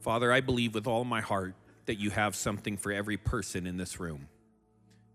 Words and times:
Father, 0.00 0.32
I 0.32 0.40
believe 0.40 0.74
with 0.74 0.86
all 0.86 1.04
my 1.04 1.20
heart 1.20 1.54
that 1.86 1.96
you 1.98 2.10
have 2.10 2.36
something 2.36 2.76
for 2.76 2.92
every 2.92 3.16
person 3.16 3.66
in 3.66 3.76
this 3.76 3.98
room. 3.98 4.28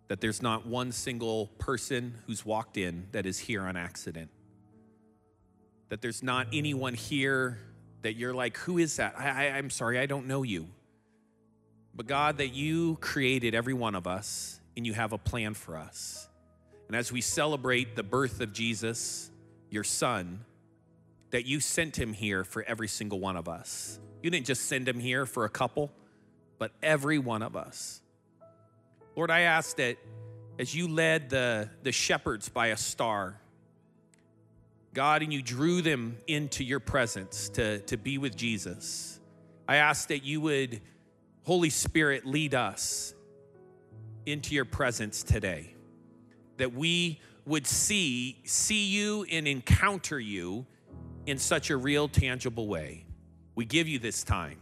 That 0.07 0.21
there's 0.21 0.41
not 0.41 0.65
one 0.65 0.91
single 0.91 1.47
person 1.57 2.15
who's 2.27 2.45
walked 2.45 2.77
in 2.77 3.07
that 3.11 3.25
is 3.25 3.39
here 3.39 3.61
on 3.61 3.77
accident. 3.77 4.29
That 5.89 6.01
there's 6.01 6.23
not 6.23 6.47
anyone 6.51 6.93
here 6.93 7.59
that 8.01 8.15
you're 8.15 8.33
like, 8.33 8.57
who 8.57 8.77
is 8.77 8.97
that? 8.97 9.15
I, 9.17 9.47
I, 9.47 9.57
I'm 9.57 9.69
sorry, 9.69 9.97
I 9.99 10.05
don't 10.05 10.27
know 10.27 10.43
you. 10.43 10.67
But 11.95 12.07
God, 12.07 12.37
that 12.39 12.53
you 12.53 12.97
created 12.99 13.55
every 13.55 13.73
one 13.73 13.95
of 13.95 14.07
us 14.07 14.59
and 14.75 14.85
you 14.85 14.93
have 14.93 15.13
a 15.13 15.17
plan 15.17 15.53
for 15.53 15.77
us. 15.77 16.27
And 16.87 16.95
as 16.95 17.11
we 17.11 17.21
celebrate 17.21 17.95
the 17.95 18.03
birth 18.03 18.41
of 18.41 18.51
Jesus, 18.51 19.31
your 19.69 19.83
son, 19.83 20.43
that 21.33 21.47
you 21.47 21.59
sent 21.59 21.97
him 21.97 22.13
here 22.13 22.43
for 22.43 22.61
every 22.61 22.87
single 22.87 23.19
one 23.19 23.35
of 23.35 23.49
us. 23.49 23.99
You 24.21 24.29
didn't 24.29 24.45
just 24.45 24.67
send 24.67 24.87
him 24.87 24.99
here 24.99 25.25
for 25.25 25.45
a 25.45 25.49
couple, 25.49 25.91
but 26.59 26.71
every 26.83 27.17
one 27.17 27.41
of 27.41 27.55
us. 27.55 28.03
Lord, 29.15 29.31
I 29.31 29.41
ask 29.41 29.77
that 29.77 29.97
as 30.59 30.75
you 30.75 30.87
led 30.87 31.31
the, 31.31 31.71
the 31.81 31.91
shepherds 31.91 32.49
by 32.49 32.67
a 32.67 32.77
star, 32.77 33.41
God, 34.93 35.23
and 35.23 35.33
you 35.33 35.41
drew 35.41 35.81
them 35.81 36.17
into 36.27 36.63
your 36.63 36.79
presence 36.79 37.49
to, 37.49 37.79
to 37.79 37.97
be 37.97 38.19
with 38.19 38.35
Jesus, 38.35 39.19
I 39.67 39.77
ask 39.77 40.09
that 40.09 40.23
you 40.23 40.39
would, 40.41 40.81
Holy 41.45 41.71
Spirit, 41.71 42.27
lead 42.27 42.53
us 42.53 43.15
into 44.27 44.53
your 44.53 44.65
presence 44.65 45.23
today. 45.23 45.73
That 46.57 46.75
we 46.75 47.21
would 47.47 47.65
see, 47.65 48.37
see 48.43 48.85
you 48.85 49.25
and 49.31 49.47
encounter 49.47 50.19
you 50.19 50.67
in 51.25 51.37
such 51.37 51.69
a 51.69 51.77
real, 51.77 52.07
tangible 52.07 52.67
way. 52.67 53.05
We 53.55 53.65
give 53.65 53.87
you 53.87 53.99
this 53.99 54.23
time. 54.23 54.57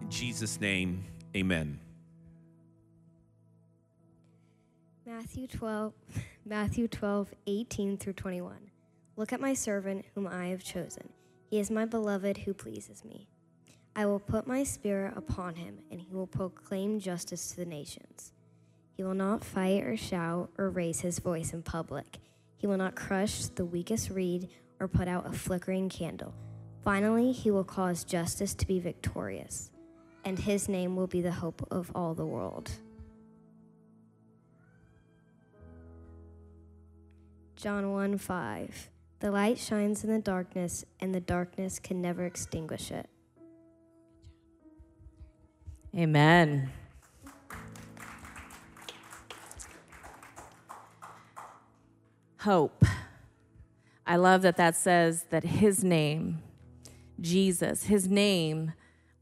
In 0.00 0.10
Jesus' 0.10 0.60
name, 0.60 1.04
amen. 1.36 1.78
Matthew 5.06 5.46
12, 5.46 5.92
Matthew 6.46 6.88
12, 6.88 7.34
18 7.46 7.96
through 7.98 8.12
21. 8.14 8.56
Look 9.16 9.32
at 9.32 9.40
my 9.40 9.54
servant 9.54 10.04
whom 10.14 10.26
I 10.26 10.46
have 10.46 10.64
chosen. 10.64 11.10
He 11.50 11.58
is 11.58 11.70
my 11.70 11.84
beloved 11.84 12.38
who 12.38 12.54
pleases 12.54 13.04
me. 13.04 13.28
I 13.94 14.06
will 14.06 14.20
put 14.20 14.46
my 14.46 14.64
spirit 14.64 15.12
upon 15.16 15.56
him, 15.56 15.80
and 15.90 16.00
he 16.00 16.14
will 16.14 16.26
proclaim 16.26 16.98
justice 16.98 17.50
to 17.50 17.56
the 17.56 17.66
nations. 17.66 18.32
He 18.96 19.02
will 19.02 19.14
not 19.14 19.44
fight 19.44 19.82
or 19.82 19.96
shout 19.96 20.50
or 20.56 20.70
raise 20.70 21.00
his 21.00 21.18
voice 21.18 21.52
in 21.52 21.62
public. 21.62 22.18
He 22.62 22.68
will 22.68 22.76
not 22.76 22.94
crush 22.94 23.46
the 23.46 23.64
weakest 23.64 24.08
reed 24.10 24.48
or 24.78 24.86
put 24.86 25.08
out 25.08 25.26
a 25.26 25.32
flickering 25.32 25.88
candle. 25.88 26.32
Finally, 26.84 27.32
he 27.32 27.50
will 27.50 27.64
cause 27.64 28.04
justice 28.04 28.54
to 28.54 28.68
be 28.68 28.78
victorious, 28.78 29.72
and 30.24 30.38
his 30.38 30.68
name 30.68 30.94
will 30.94 31.08
be 31.08 31.20
the 31.20 31.32
hope 31.32 31.66
of 31.72 31.90
all 31.92 32.14
the 32.14 32.24
world. 32.24 32.70
John 37.56 37.90
1 37.90 38.18
5. 38.18 38.90
The 39.18 39.32
light 39.32 39.58
shines 39.58 40.04
in 40.04 40.10
the 40.10 40.20
darkness, 40.20 40.84
and 41.00 41.12
the 41.12 41.20
darkness 41.20 41.80
can 41.80 42.00
never 42.00 42.26
extinguish 42.26 42.92
it. 42.92 43.08
Amen. 45.96 46.70
Hope. 52.42 52.84
I 54.04 54.16
love 54.16 54.42
that 54.42 54.56
that 54.56 54.74
says 54.74 55.26
that 55.30 55.44
his 55.44 55.84
name, 55.84 56.42
Jesus, 57.20 57.84
his 57.84 58.08
name 58.08 58.72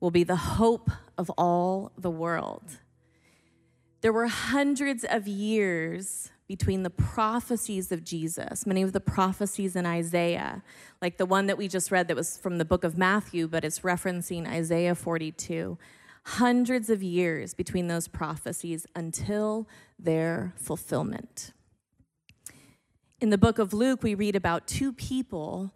will 0.01 0.11
be 0.11 0.25
the 0.25 0.37
hope 0.37 0.91
of 1.19 1.29
all 1.37 1.93
the 1.99 2.11
world. 2.11 2.79
There 4.01 4.11
were 4.11 4.29
hundreds 4.29 5.05
of 5.05 5.29
years 5.29 6.31
between 6.49 6.83
the 6.83 6.89
prophecies 6.89 7.93
of 7.93 8.03
Jesus, 8.05 8.65
many 8.65 8.81
of 8.81 8.95
the 8.95 9.01
prophecies 9.01 9.77
in 9.77 9.85
Isaiah, 9.85 10.63
like 11.03 11.19
the 11.19 11.27
one 11.27 11.45
that 11.45 11.59
we 11.59 11.69
just 11.69 11.91
read 11.91 12.09
that 12.09 12.17
was 12.17 12.39
from 12.39 12.57
the 12.57 12.65
book 12.65 12.85
of 12.85 12.97
Matthew, 12.97 13.47
but 13.49 13.67
it's 13.67 13.81
referencing 13.81 14.49
Isaiah 14.49 14.95
42. 14.95 15.77
Hundreds 16.25 16.89
of 16.89 17.03
years 17.03 17.53
between 17.53 17.87
those 17.87 18.09
prophecies 18.09 18.87
until 18.97 19.69
their 19.99 20.55
fulfillment. 20.57 21.53
In 23.21 23.29
the 23.29 23.37
book 23.37 23.59
of 23.59 23.75
Luke, 23.75 24.03
we 24.03 24.15
read 24.15 24.35
about 24.35 24.67
two 24.67 24.95
people. 24.95 25.73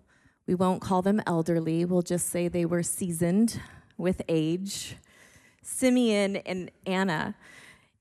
We 0.46 0.54
won't 0.54 0.80
call 0.80 1.02
them 1.02 1.20
elderly, 1.26 1.84
we'll 1.84 2.00
just 2.00 2.28
say 2.28 2.48
they 2.48 2.64
were 2.64 2.82
seasoned 2.82 3.60
with 3.98 4.22
age 4.28 4.96
Simeon 5.62 6.36
and 6.36 6.70
Anna 6.84 7.34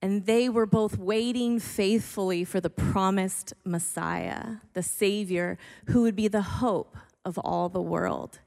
and 0.02 0.26
they 0.26 0.50
were 0.50 0.66
both 0.66 0.98
waiting 0.98 1.60
faithfully 1.60 2.44
for 2.44 2.60
the 2.60 2.70
promised 2.70 3.54
Messiah, 3.64 4.58
the 4.74 4.84
Savior, 4.84 5.58
who 5.88 6.02
would 6.02 6.16
be 6.16 6.28
the 6.28 6.42
hope 6.42 6.98
of 7.24 7.38
all 7.38 7.70
the 7.70 7.82
world. 7.82 8.40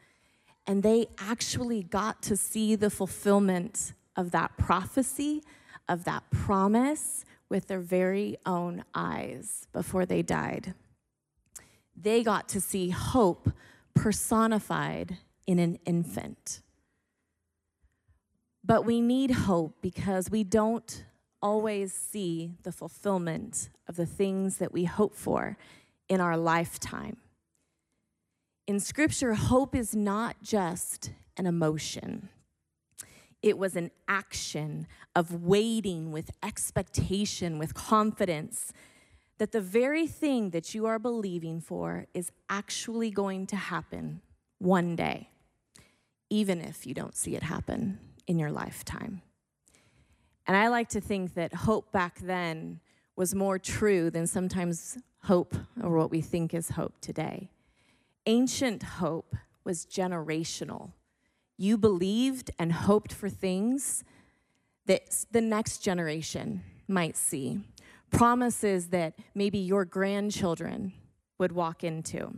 And 0.67 0.83
they 0.83 1.07
actually 1.19 1.83
got 1.83 2.21
to 2.25 2.37
see 2.37 2.75
the 2.75 2.91
fulfillment 2.91 3.95
of 4.17 4.33
that 4.33 4.59
prophecy, 4.59 5.43
of 5.89 6.05
that 6.05 6.25
promise, 6.31 7.25
with 7.49 7.69
their 7.69 7.81
very 7.81 8.37
own 8.45 8.85
eyes 8.95 9.67
before 9.73 10.05
they 10.05 10.21
died. 10.21 10.75
They 11.97 12.23
got 12.23 12.49
to 12.51 12.61
see 12.61 12.91
hope 12.91 13.51
personified 13.95 15.19
in 15.47 15.59
an 15.59 15.79
infant. 15.87 16.61
But 18.65 18.85
we 18.85 19.01
need 19.01 19.31
hope 19.31 19.77
because 19.81 20.31
we 20.31 20.45
don't 20.45 21.05
always 21.41 21.93
see 21.93 22.53
the 22.63 22.73
fulfillment 22.73 23.69
of 23.89 23.97
the 23.97 24.07
things 24.07 24.59
that 24.59 24.73
we 24.73 24.85
hope 24.85 25.15
for 25.15 25.57
in 26.09 26.21
our 26.21 26.37
lifetime. 26.37 27.17
In 28.67 28.81
Scripture, 28.81 29.35
hope 29.35 29.75
is 29.77 29.95
not 29.95 30.43
just 30.43 31.11
an 31.37 31.47
emotion. 31.47 32.29
It 33.43 33.59
was 33.59 33.77
an 33.77 33.93
action 34.09 34.89
of 35.15 35.45
waiting 35.45 36.11
with 36.11 36.33
expectation, 36.43 37.59
with 37.59 37.75
confidence 37.75 38.73
that 39.39 39.53
the 39.53 39.61
very 39.61 40.07
thing 40.07 40.51
that 40.51 40.75
you 40.75 40.87
are 40.87 40.99
believing 40.99 41.61
for 41.61 42.07
is 42.15 42.31
actually 42.49 43.11
going 43.11 43.47
to 43.49 43.57
happen 43.57 44.23
one 44.59 44.97
day, 44.97 45.29
even 46.31 46.61
if 46.61 46.87
you 46.87 46.95
don't 46.95 47.15
see 47.15 47.37
it 47.37 47.43
happen 47.43 47.99
in 48.27 48.39
your 48.39 48.51
lifetime. 48.51 49.23
And 50.47 50.57
I 50.57 50.69
like 50.69 50.89
to 50.91 51.01
think 51.01 51.35
that 51.35 51.53
hope 51.53 51.93
back 51.93 52.19
then 52.21 52.81
was 53.17 53.35
more 53.35 53.59
true 53.59 54.11
than 54.11 54.27
sometimes 54.27 54.99
hope 55.25 55.55
or 55.83 55.97
what 55.97 56.11
we 56.11 56.21
think 56.21 56.55
is 56.55 56.71
hope 56.71 57.01
today. 57.01 57.51
Ancient 58.27 58.83
hope 58.83 59.35
was 59.65 59.87
generational. 59.87 60.93
You 61.59 61.77
believed 61.77 62.51
and 62.59 62.73
hoped 62.73 63.13
for 63.13 63.29
things 63.29 64.05
that 64.87 65.25
the 65.33 65.41
next 65.41 65.79
generation 65.79 66.63
might 66.87 67.17
see, 67.17 67.61
promises 68.11 68.89
that 68.89 69.15
maybe 69.35 69.59
your 69.59 69.85
grandchildren 69.85 70.93
would 71.39 71.53
walk 71.53 71.85
into. 71.85 72.33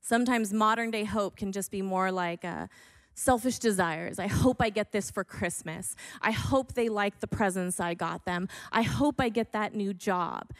Sometimes 0.00 0.52
modern 0.52 0.90
day 0.90 1.04
hope 1.04 1.36
can 1.36 1.52
just 1.52 1.70
be 1.70 1.82
more 1.82 2.12
like 2.12 2.44
a 2.44 2.68
selfish 3.14 3.58
desires. 3.58 4.18
I 4.18 4.26
hope 4.26 4.60
I 4.60 4.70
get 4.70 4.92
this 4.92 5.10
for 5.10 5.24
Christmas. 5.24 5.96
I 6.20 6.30
hope 6.30 6.74
they 6.74 6.88
like 6.88 7.20
the 7.20 7.26
presents 7.26 7.80
I 7.80 7.94
got 7.94 8.24
them. 8.24 8.48
I 8.70 8.82
hope 8.82 9.20
I 9.20 9.30
get 9.30 9.52
that 9.52 9.74
new 9.74 9.94
job. 9.94 10.52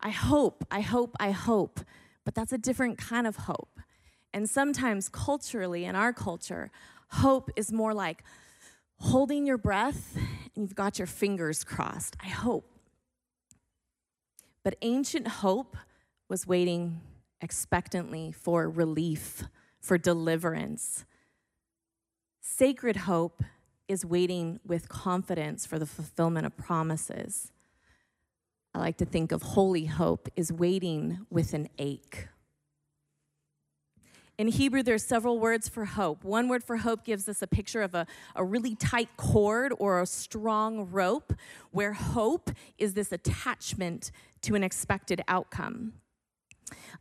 I 0.00 0.10
hope, 0.10 0.64
I 0.70 0.80
hope, 0.80 1.14
I 1.20 1.30
hope. 1.30 1.80
But 2.24 2.34
that's 2.34 2.52
a 2.52 2.58
different 2.58 2.98
kind 2.98 3.26
of 3.26 3.36
hope. 3.36 3.80
And 4.32 4.48
sometimes 4.48 5.08
culturally, 5.08 5.84
in 5.84 5.94
our 5.94 6.12
culture, 6.12 6.70
hope 7.10 7.50
is 7.56 7.72
more 7.72 7.94
like 7.94 8.22
holding 8.98 9.46
your 9.46 9.58
breath 9.58 10.16
and 10.16 10.64
you've 10.64 10.74
got 10.74 10.98
your 10.98 11.06
fingers 11.06 11.64
crossed. 11.64 12.16
I 12.22 12.28
hope. 12.28 12.77
But 14.68 14.76
ancient 14.82 15.26
hope 15.26 15.78
was 16.28 16.46
waiting 16.46 17.00
expectantly 17.40 18.32
for 18.32 18.68
relief, 18.68 19.44
for 19.80 19.96
deliverance, 19.96 21.06
Sacred 22.42 22.96
hope 22.96 23.42
is 23.88 24.04
waiting 24.04 24.60
with 24.66 24.90
confidence 24.90 25.64
for 25.64 25.78
the 25.78 25.86
fulfillment 25.86 26.44
of 26.44 26.54
promises. 26.58 27.50
I 28.74 28.80
like 28.80 28.98
to 28.98 29.06
think 29.06 29.32
of 29.32 29.40
holy 29.40 29.86
hope 29.86 30.28
is 30.36 30.52
waiting 30.52 31.24
with 31.30 31.54
an 31.54 31.70
ache. 31.78 32.28
In 34.38 34.46
Hebrew, 34.46 34.84
there's 34.84 35.02
several 35.02 35.40
words 35.40 35.68
for 35.68 35.84
hope. 35.84 36.22
One 36.22 36.46
word 36.46 36.62
for 36.62 36.76
hope 36.76 37.04
gives 37.04 37.28
us 37.28 37.42
a 37.42 37.48
picture 37.48 37.82
of 37.82 37.96
a, 37.96 38.06
a 38.36 38.44
really 38.44 38.76
tight 38.76 39.08
cord 39.16 39.72
or 39.80 40.00
a 40.00 40.06
strong 40.06 40.88
rope, 40.92 41.32
where 41.72 41.92
hope 41.92 42.52
is 42.78 42.94
this 42.94 43.10
attachment 43.10 44.12
to 44.42 44.54
an 44.54 44.62
expected 44.62 45.22
outcome. 45.26 45.94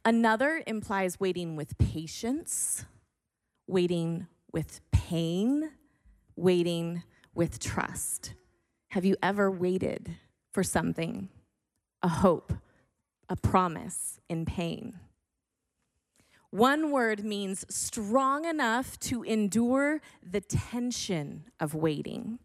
Another 0.03 0.63
implies 0.65 1.19
waiting 1.19 1.55
with 1.55 1.77
patience, 1.77 2.85
waiting 3.67 4.25
with 4.51 4.81
pain, 4.91 5.69
waiting 6.35 7.03
with 7.35 7.59
trust. 7.59 8.33
Have 8.89 9.05
you 9.05 9.15
ever 9.21 9.51
waited 9.51 10.15
for 10.53 10.63
something, 10.63 11.29
a 12.01 12.07
hope, 12.07 12.51
a 13.29 13.35
promise 13.35 14.19
in 14.27 14.43
pain? 14.43 14.99
One 16.51 16.91
word 16.91 17.23
means 17.23 17.65
strong 17.69 18.45
enough 18.45 18.97
to 19.01 19.23
endure 19.23 20.01
the 20.23 20.41
tension 20.41 21.45
of 21.59 21.73
waiting. 21.73 22.39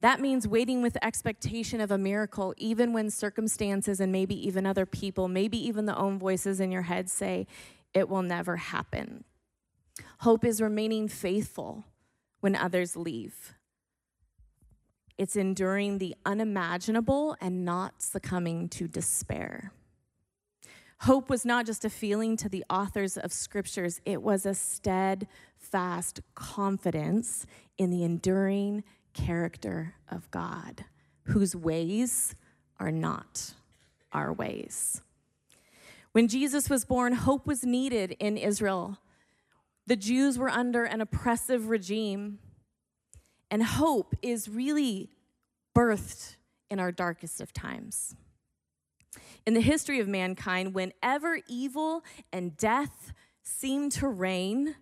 That 0.00 0.20
means 0.20 0.48
waiting 0.48 0.80
with 0.80 0.96
expectation 1.02 1.80
of 1.80 1.90
a 1.90 1.98
miracle, 1.98 2.54
even 2.56 2.92
when 2.92 3.10
circumstances 3.10 4.00
and 4.00 4.10
maybe 4.10 4.34
even 4.46 4.64
other 4.64 4.86
people, 4.86 5.28
maybe 5.28 5.58
even 5.58 5.84
the 5.84 5.96
own 5.96 6.18
voices 6.18 6.60
in 6.60 6.70
your 6.70 6.82
head 6.82 7.10
say, 7.10 7.46
it 7.92 8.08
will 8.08 8.22
never 8.22 8.56
happen. 8.56 9.24
Hope 10.20 10.44
is 10.44 10.62
remaining 10.62 11.08
faithful 11.08 11.84
when 12.40 12.56
others 12.56 12.96
leave. 12.96 13.54
It's 15.18 15.36
enduring 15.36 15.98
the 15.98 16.16
unimaginable 16.24 17.36
and 17.40 17.64
not 17.64 18.00
succumbing 18.00 18.70
to 18.70 18.88
despair. 18.88 19.72
Hope 21.04 21.30
was 21.30 21.46
not 21.46 21.64
just 21.64 21.86
a 21.86 21.90
feeling 21.90 22.36
to 22.36 22.48
the 22.48 22.62
authors 22.68 23.16
of 23.16 23.32
scriptures, 23.32 24.02
it 24.04 24.20
was 24.20 24.44
a 24.44 24.54
steadfast 24.54 26.20
confidence 26.34 27.46
in 27.78 27.90
the 27.90 28.04
enduring 28.04 28.84
character 29.14 29.94
of 30.10 30.30
God, 30.30 30.84
whose 31.22 31.56
ways 31.56 32.34
are 32.78 32.92
not 32.92 33.54
our 34.12 34.30
ways. 34.30 35.00
When 36.12 36.28
Jesus 36.28 36.68
was 36.68 36.84
born, 36.84 37.14
hope 37.14 37.46
was 37.46 37.64
needed 37.64 38.14
in 38.20 38.36
Israel. 38.36 38.98
The 39.86 39.96
Jews 39.96 40.36
were 40.36 40.50
under 40.50 40.84
an 40.84 41.00
oppressive 41.00 41.70
regime, 41.70 42.40
and 43.50 43.62
hope 43.62 44.14
is 44.20 44.50
really 44.50 45.08
birthed 45.74 46.36
in 46.68 46.78
our 46.78 46.92
darkest 46.92 47.40
of 47.40 47.54
times. 47.54 48.16
In 49.46 49.54
the 49.54 49.60
history 49.60 50.00
of 50.00 50.08
mankind, 50.08 50.74
whenever 50.74 51.40
evil 51.48 52.04
and 52.32 52.56
death 52.56 53.12
seem 53.42 53.90
to 53.90 54.08
reign, 54.08 54.76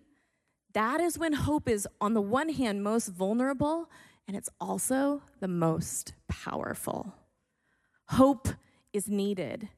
that 0.73 0.99
is 0.99 1.17
when 1.17 1.33
hope 1.33 1.67
is, 1.67 1.87
on 1.99 2.13
the 2.13 2.21
one 2.21 2.49
hand, 2.49 2.83
most 2.83 3.07
vulnerable, 3.07 3.89
and 4.27 4.37
it's 4.37 4.49
also 4.59 5.23
the 5.39 5.47
most 5.47 6.13
powerful. 6.27 7.15
Hope 8.09 8.49
is 8.93 9.07
needed 9.07 9.69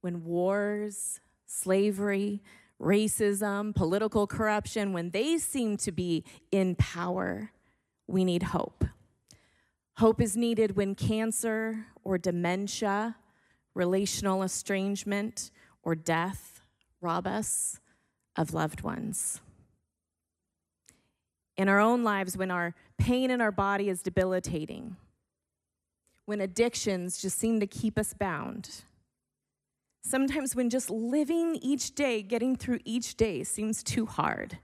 when 0.00 0.24
wars, 0.24 1.20
slavery, 1.46 2.42
racism, 2.80 3.74
political 3.74 4.26
corruption, 4.26 4.92
when 4.92 5.10
they 5.10 5.38
seem 5.38 5.76
to 5.76 5.92
be 5.92 6.24
in 6.50 6.74
power, 6.76 7.52
we 8.06 8.24
need 8.24 8.42
hope. 8.44 8.84
Hope 9.98 10.20
is 10.20 10.36
needed 10.36 10.76
when 10.76 10.94
cancer 10.94 11.86
or 12.04 12.16
dementia 12.16 13.16
relational 13.74 14.42
estrangement, 14.42 15.50
or 15.82 15.94
death 15.94 16.60
rob 17.00 17.26
us 17.26 17.80
of 18.36 18.52
loved 18.52 18.82
ones. 18.82 19.40
In 21.56 21.68
our 21.68 21.80
own 21.80 22.02
lives, 22.02 22.36
when 22.36 22.50
our 22.50 22.74
pain 22.98 23.30
in 23.30 23.40
our 23.40 23.52
body 23.52 23.88
is 23.88 24.02
debilitating, 24.02 24.96
when 26.24 26.40
addictions 26.40 27.20
just 27.20 27.38
seem 27.38 27.60
to 27.60 27.66
keep 27.66 27.98
us 27.98 28.14
bound, 28.14 28.82
sometimes 30.02 30.54
when 30.54 30.70
just 30.70 30.90
living 30.90 31.56
each 31.56 31.94
day, 31.94 32.22
getting 32.22 32.56
through 32.56 32.78
each 32.84 33.16
day 33.16 33.42
seems 33.42 33.82
too 33.82 34.06
hard, 34.06 34.58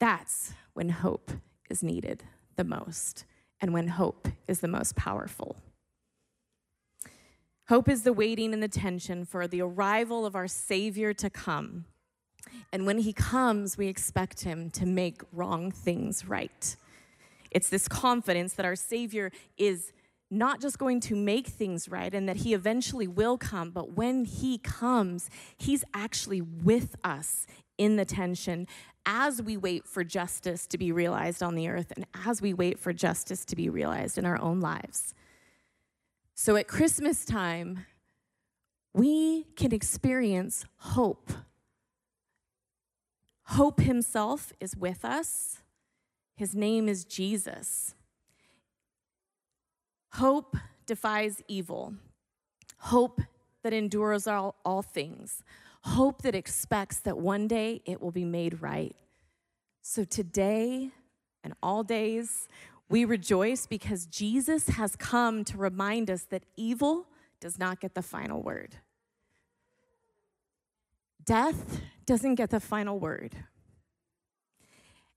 that's 0.00 0.52
when 0.74 0.88
hope 0.88 1.30
is 1.68 1.82
needed 1.82 2.24
the 2.56 2.64
most 2.64 3.24
and 3.60 3.72
when 3.72 3.88
hope 3.88 4.28
is 4.46 4.60
the 4.60 4.68
most 4.68 4.96
powerful. 4.96 5.56
Hope 7.68 7.88
is 7.88 8.02
the 8.02 8.14
waiting 8.14 8.54
and 8.54 8.62
the 8.62 8.68
tension 8.68 9.26
for 9.26 9.46
the 9.46 9.60
arrival 9.60 10.24
of 10.24 10.34
our 10.34 10.48
Savior 10.48 11.12
to 11.12 11.28
come. 11.28 11.84
And 12.72 12.86
when 12.86 12.98
he 12.98 13.12
comes, 13.12 13.76
we 13.76 13.88
expect 13.88 14.40
him 14.40 14.70
to 14.70 14.86
make 14.86 15.20
wrong 15.32 15.70
things 15.70 16.26
right. 16.26 16.76
It's 17.50 17.68
this 17.68 17.86
confidence 17.86 18.54
that 18.54 18.64
our 18.64 18.76
Savior 18.76 19.30
is 19.58 19.92
not 20.30 20.62
just 20.62 20.78
going 20.78 21.00
to 21.00 21.14
make 21.14 21.46
things 21.46 21.90
right 21.90 22.14
and 22.14 22.26
that 22.26 22.36
he 22.36 22.54
eventually 22.54 23.06
will 23.06 23.36
come, 23.36 23.70
but 23.70 23.92
when 23.92 24.24
he 24.24 24.56
comes, 24.58 25.28
he's 25.58 25.84
actually 25.92 26.40
with 26.40 26.96
us 27.04 27.46
in 27.76 27.96
the 27.96 28.04
tension 28.06 28.66
as 29.04 29.42
we 29.42 29.58
wait 29.58 29.86
for 29.86 30.04
justice 30.04 30.66
to 30.66 30.78
be 30.78 30.90
realized 30.90 31.42
on 31.42 31.54
the 31.54 31.68
earth 31.68 31.92
and 31.96 32.06
as 32.26 32.40
we 32.40 32.54
wait 32.54 32.78
for 32.78 32.94
justice 32.94 33.44
to 33.44 33.56
be 33.56 33.68
realized 33.68 34.16
in 34.16 34.24
our 34.24 34.40
own 34.40 34.60
lives. 34.60 35.14
So 36.40 36.54
at 36.54 36.68
Christmas 36.68 37.24
time, 37.24 37.84
we 38.94 39.48
can 39.56 39.74
experience 39.74 40.64
hope. 40.76 41.32
Hope 43.42 43.80
himself 43.80 44.52
is 44.60 44.76
with 44.76 45.04
us. 45.04 45.58
His 46.36 46.54
name 46.54 46.88
is 46.88 47.04
Jesus. 47.04 47.96
Hope 50.12 50.56
defies 50.86 51.42
evil. 51.48 51.94
Hope 52.78 53.20
that 53.64 53.72
endures 53.72 54.28
all, 54.28 54.54
all 54.64 54.82
things. 54.82 55.42
Hope 55.82 56.22
that 56.22 56.36
expects 56.36 57.00
that 57.00 57.18
one 57.18 57.48
day 57.48 57.82
it 57.84 58.00
will 58.00 58.12
be 58.12 58.24
made 58.24 58.62
right. 58.62 58.94
So 59.82 60.04
today 60.04 60.90
and 61.42 61.54
all 61.64 61.82
days, 61.82 62.46
we 62.88 63.04
rejoice 63.04 63.66
because 63.66 64.06
Jesus 64.06 64.68
has 64.68 64.96
come 64.96 65.44
to 65.44 65.58
remind 65.58 66.10
us 66.10 66.22
that 66.24 66.44
evil 66.56 67.06
does 67.40 67.58
not 67.58 67.80
get 67.80 67.94
the 67.94 68.02
final 68.02 68.42
word. 68.42 68.76
Death 71.24 71.80
doesn't 72.06 72.36
get 72.36 72.50
the 72.50 72.60
final 72.60 72.98
word. 72.98 73.34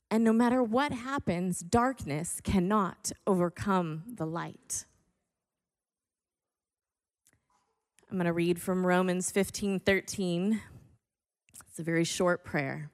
And 0.10 0.26
no 0.26 0.34
matter 0.34 0.62
what 0.62 0.92
happens, 0.92 1.62
darkness 1.62 2.42
cannot 2.44 3.14
overcome 3.26 4.04
the 4.16 4.26
light. 4.26 4.86
I'm 8.10 8.18
going 8.18 8.26
to 8.26 8.34
read 8.34 8.62
from 8.62 8.86
Romans 8.86 9.32
15 9.32 9.80
13. 9.80 10.62
It's 11.70 11.80
a 11.80 11.84
very 11.84 12.04
short 12.04 12.44
prayer. 12.44 12.92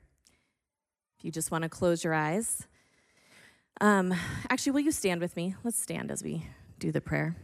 If 1.18 1.26
you 1.26 1.32
just 1.32 1.50
want 1.50 1.64
to 1.64 1.70
close 1.70 2.04
your 2.04 2.14
eyes. 2.14 2.68
Um, 3.80 4.14
actually, 4.50 4.72
will 4.72 4.80
you 4.80 4.92
stand 4.92 5.22
with 5.22 5.36
me? 5.36 5.56
Let's 5.64 5.80
stand 5.80 6.10
as 6.10 6.24
we 6.24 6.48
do 6.80 6.92
the 6.92 7.02
prayer. 7.02 7.36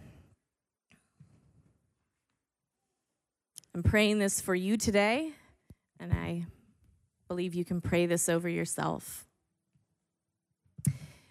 I'm 3.76 3.84
praying 3.84 4.18
this 4.20 4.42
for 4.42 4.56
you 4.56 4.76
today, 4.76 5.32
and 6.00 6.12
I 6.12 6.46
believe 7.28 7.54
you 7.54 7.66
can 7.66 7.82
pray 7.82 8.08
this 8.08 8.30
over 8.30 8.50
yourself. 8.50 9.28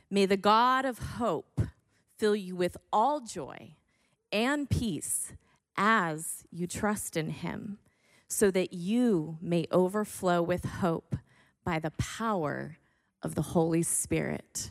May 0.09 0.27
the 0.27 0.37
God 0.37 0.85
of 0.85 0.99
hope 0.99 1.61
fill 2.17 2.37
you 2.37 2.55
with 2.55 2.77
all 2.93 3.21
joy 3.21 3.75
and 4.31 4.71
peace 4.71 5.33
as 5.77 6.45
you 6.53 6.69
trust 6.69 7.17
in 7.17 7.31
him, 7.31 7.79
so 8.29 8.53
that 8.53 8.73
you 8.73 9.39
may 9.41 9.67
overflow 9.73 10.43
with 10.43 10.65
hope 10.65 11.17
by 11.65 11.81
the 11.81 11.93
power 11.93 12.77
of 13.21 13.35
the 13.35 13.43
Holy 13.43 13.83
Spirit. 13.83 14.71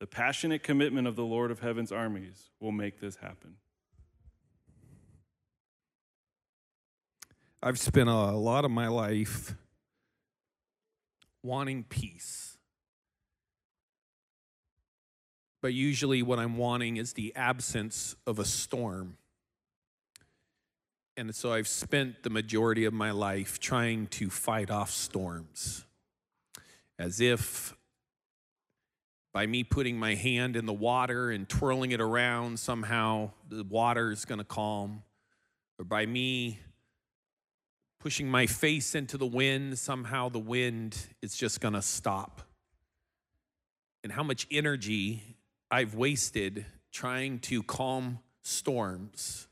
The 0.00 0.06
passionate 0.06 0.62
commitment 0.62 1.06
of 1.06 1.14
the 1.14 1.24
Lord 1.24 1.50
of 1.50 1.60
Heaven's 1.60 1.92
armies 1.92 2.50
will 2.58 2.72
make 2.72 3.00
this 3.00 3.16
happen. 3.16 3.56
I've 7.62 7.78
spent 7.78 8.08
a 8.08 8.12
lot 8.12 8.64
of 8.64 8.70
my 8.70 8.88
life 8.88 9.54
wanting 11.42 11.84
peace. 11.84 12.56
But 15.60 15.74
usually, 15.74 16.22
what 16.22 16.38
I'm 16.38 16.56
wanting 16.56 16.96
is 16.96 17.12
the 17.12 17.36
absence 17.36 18.16
of 18.26 18.38
a 18.38 18.46
storm. 18.46 19.18
And 21.18 21.34
so 21.34 21.52
I've 21.52 21.68
spent 21.68 22.22
the 22.22 22.30
majority 22.30 22.86
of 22.86 22.94
my 22.94 23.10
life 23.10 23.58
trying 23.58 24.06
to 24.06 24.30
fight 24.30 24.70
off 24.70 24.90
storms 24.90 25.84
as 26.98 27.20
if 27.20 27.76
by 29.32 29.46
me 29.46 29.62
putting 29.64 29.98
my 29.98 30.14
hand 30.14 30.56
in 30.56 30.66
the 30.66 30.72
water 30.72 31.30
and 31.30 31.48
twirling 31.48 31.92
it 31.92 32.00
around, 32.00 32.58
somehow 32.58 33.30
the 33.48 33.64
water 33.64 34.10
is 34.10 34.24
going 34.24 34.38
to 34.38 34.44
calm, 34.44 35.02
or 35.78 35.84
by 35.84 36.04
me 36.06 36.58
pushing 38.00 38.28
my 38.28 38.46
face 38.46 38.94
into 38.94 39.18
the 39.18 39.26
wind, 39.26 39.78
somehow 39.78 40.28
the 40.28 40.38
wind 40.38 40.96
is 41.22 41.36
just 41.36 41.60
going 41.60 41.74
to 41.74 41.82
stop. 41.82 42.42
And 44.02 44.12
how 44.12 44.22
much 44.22 44.46
energy 44.50 45.22
I've 45.70 45.94
wasted 45.94 46.64
trying 46.90 47.38
to 47.40 47.62
calm 47.62 48.18
storms. 48.42 49.46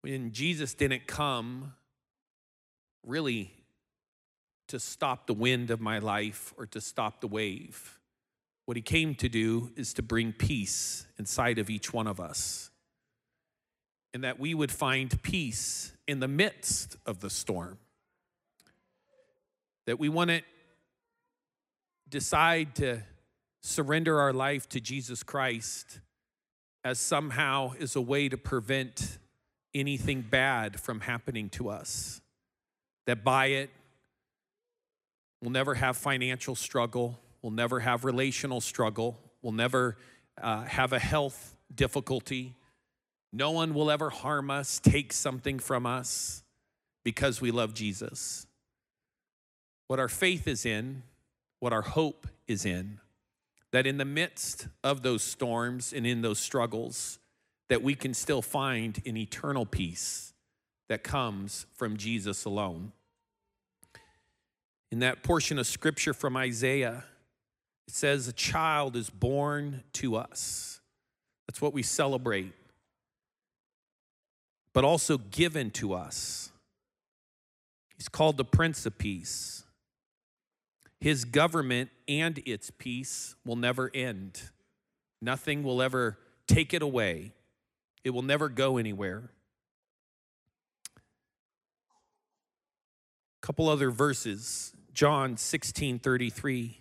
When 0.00 0.32
Jesus 0.32 0.74
didn't 0.74 1.06
come 1.06 1.74
really 3.04 3.52
to 4.68 4.80
stop 4.80 5.26
the 5.26 5.34
wind 5.34 5.70
of 5.70 5.80
my 5.80 5.98
life 5.98 6.52
or 6.56 6.66
to 6.66 6.80
stop 6.80 7.20
the 7.20 7.28
wave. 7.28 8.00
What 8.66 8.76
he 8.76 8.82
came 8.82 9.14
to 9.16 9.28
do 9.28 9.70
is 9.76 9.94
to 9.94 10.02
bring 10.02 10.32
peace 10.32 11.06
inside 11.18 11.58
of 11.58 11.70
each 11.70 11.92
one 11.92 12.06
of 12.06 12.20
us. 12.20 12.70
And 14.12 14.24
that 14.24 14.38
we 14.38 14.54
would 14.54 14.72
find 14.72 15.22
peace 15.22 15.92
in 16.06 16.20
the 16.20 16.28
midst 16.28 16.96
of 17.06 17.20
the 17.20 17.30
storm. 17.30 17.78
That 19.86 19.98
we 19.98 20.08
want 20.08 20.30
to 20.30 20.42
decide 22.08 22.74
to 22.76 23.02
surrender 23.60 24.20
our 24.20 24.32
life 24.32 24.68
to 24.70 24.80
Jesus 24.80 25.22
Christ 25.22 26.00
as 26.84 26.98
somehow 26.98 27.72
is 27.78 27.96
a 27.96 28.00
way 28.00 28.28
to 28.28 28.36
prevent 28.36 29.18
anything 29.74 30.22
bad 30.22 30.80
from 30.80 31.00
happening 31.00 31.48
to 31.50 31.68
us. 31.68 32.20
That 33.06 33.22
by 33.22 33.46
it, 33.46 33.70
we'll 35.40 35.50
never 35.50 35.74
have 35.74 35.96
financial 35.96 36.54
struggle, 36.54 37.18
we'll 37.46 37.54
never 37.54 37.78
have 37.78 38.04
relational 38.04 38.60
struggle, 38.60 39.16
we'll 39.40 39.52
never 39.52 39.96
uh, 40.42 40.64
have 40.64 40.92
a 40.92 40.98
health 40.98 41.56
difficulty. 41.72 42.56
No 43.32 43.52
one 43.52 43.72
will 43.72 43.88
ever 43.88 44.10
harm 44.10 44.50
us, 44.50 44.80
take 44.80 45.12
something 45.12 45.60
from 45.60 45.86
us 45.86 46.42
because 47.04 47.40
we 47.40 47.52
love 47.52 47.72
Jesus. 47.72 48.48
What 49.86 50.00
our 50.00 50.08
faith 50.08 50.48
is 50.48 50.66
in, 50.66 51.04
what 51.60 51.72
our 51.72 51.82
hope 51.82 52.26
is 52.48 52.66
in, 52.66 52.98
that 53.70 53.86
in 53.86 53.98
the 53.98 54.04
midst 54.04 54.66
of 54.82 55.02
those 55.02 55.22
storms 55.22 55.92
and 55.92 56.04
in 56.04 56.22
those 56.22 56.40
struggles, 56.40 57.20
that 57.68 57.80
we 57.80 57.94
can 57.94 58.12
still 58.12 58.42
find 58.42 59.00
an 59.06 59.16
eternal 59.16 59.66
peace 59.66 60.32
that 60.88 61.04
comes 61.04 61.66
from 61.74 61.96
Jesus 61.96 62.44
alone. 62.44 62.90
In 64.90 64.98
that 64.98 65.22
portion 65.22 65.60
of 65.60 65.68
scripture 65.68 66.12
from 66.12 66.36
Isaiah, 66.36 67.04
it 67.86 67.94
says, 67.94 68.28
A 68.28 68.32
child 68.32 68.96
is 68.96 69.10
born 69.10 69.82
to 69.94 70.16
us. 70.16 70.80
That's 71.46 71.60
what 71.60 71.72
we 71.72 71.82
celebrate, 71.82 72.52
but 74.72 74.84
also 74.84 75.18
given 75.18 75.70
to 75.72 75.94
us. 75.94 76.50
He's 77.96 78.08
called 78.08 78.36
the 78.36 78.44
Prince 78.44 78.84
of 78.84 78.98
Peace. 78.98 79.64
His 81.00 81.24
government 81.24 81.90
and 82.08 82.38
its 82.44 82.70
peace 82.70 83.34
will 83.44 83.56
never 83.56 83.90
end. 83.94 84.42
Nothing 85.22 85.62
will 85.62 85.80
ever 85.80 86.18
take 86.46 86.74
it 86.74 86.82
away. 86.82 87.32
It 88.04 88.10
will 88.10 88.22
never 88.22 88.48
go 88.48 88.76
anywhere. 88.76 89.30
A 93.42 93.46
couple 93.46 93.68
other 93.68 93.90
verses. 93.90 94.72
John 94.92 95.36
16 95.36 95.98
33. 95.98 96.80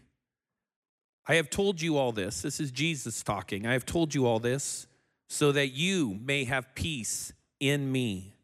I 1.27 1.35
have 1.35 1.49
told 1.49 1.81
you 1.81 1.97
all 1.97 2.11
this. 2.11 2.41
This 2.41 2.59
is 2.59 2.71
Jesus 2.71 3.23
talking. 3.23 3.65
I 3.65 3.73
have 3.73 3.85
told 3.85 4.13
you 4.13 4.27
all 4.27 4.39
this 4.39 4.87
so 5.27 5.51
that 5.51 5.69
you 5.69 6.19
may 6.23 6.43
have 6.43 6.75
peace 6.75 7.33
in 7.59 7.91
me. 7.91 8.35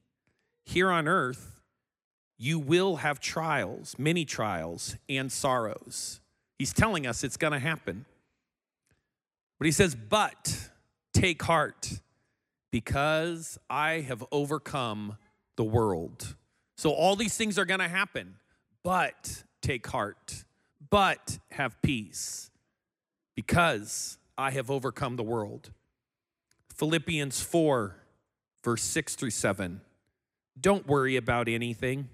Here 0.66 0.90
on 0.90 1.08
earth, 1.08 1.62
you 2.38 2.58
will 2.58 2.98
have 2.98 3.20
trials, 3.20 3.96
many 4.00 4.26
trials, 4.26 4.96
and 5.08 5.32
sorrows. 5.32 6.22
He's 6.58 6.74
telling 6.74 7.06
us 7.06 7.24
it's 7.24 7.38
going 7.38 7.54
to 7.54 7.60
happen. 7.60 8.06
But 9.60 9.66
he 9.66 9.72
says, 9.72 9.94
But 9.94 10.70
take 11.14 11.44
heart 11.44 12.02
because 12.72 13.60
I 13.70 14.02
have 14.02 14.24
overcome 14.32 15.18
the 15.56 15.64
world. 15.64 16.36
So 16.78 16.92
all 16.92 17.16
these 17.16 17.38
things 17.38 17.60
are 17.60 17.66
going 17.66 17.80
to 17.80 17.88
happen, 17.88 18.38
but 18.84 19.44
take 19.62 19.86
heart, 19.86 20.46
but 20.90 21.38
have 21.52 21.80
peace 21.84 22.51
because 23.36 24.18
I 24.38 24.52
have 24.52 24.70
overcome 24.72 25.16
the 25.16 25.24
world. 25.24 25.72
Philippians 26.76 27.42
4, 27.42 27.96
verse 28.64 28.84
6 28.84 29.16
through 29.16 29.30
7. 29.32 29.82
Don't 30.60 30.88
worry 30.88 31.16
about 31.16 31.48
anything. 31.48 32.10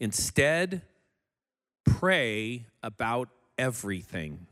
Instead, 0.00 0.82
pray 1.84 2.66
about 2.82 3.28
everything. 3.58 4.46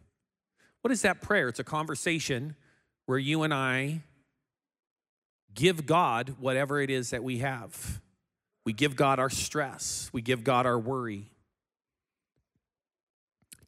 What 0.83 0.93
is 0.93 1.03
that 1.03 1.21
prayer? 1.21 1.49
It's 1.49 1.59
a 1.59 1.65
conversation 1.65 2.57
where 3.07 3.19
you 3.19 3.43
and 3.43 3.53
I 3.53 4.03
give 5.55 5.87
God 5.87 6.37
whatever 6.39 6.81
it 6.81 6.91
is 6.91 7.11
that 7.11 7.25
we 7.25 7.39
have. 7.39 8.01
We 8.65 8.73
give 8.73 8.97
God 8.97 9.19
our 9.19 9.31
stress, 9.31 10.11
we 10.13 10.23
give 10.23 10.45
God 10.45 10.67
our 10.67 10.79
worry. 10.79 11.31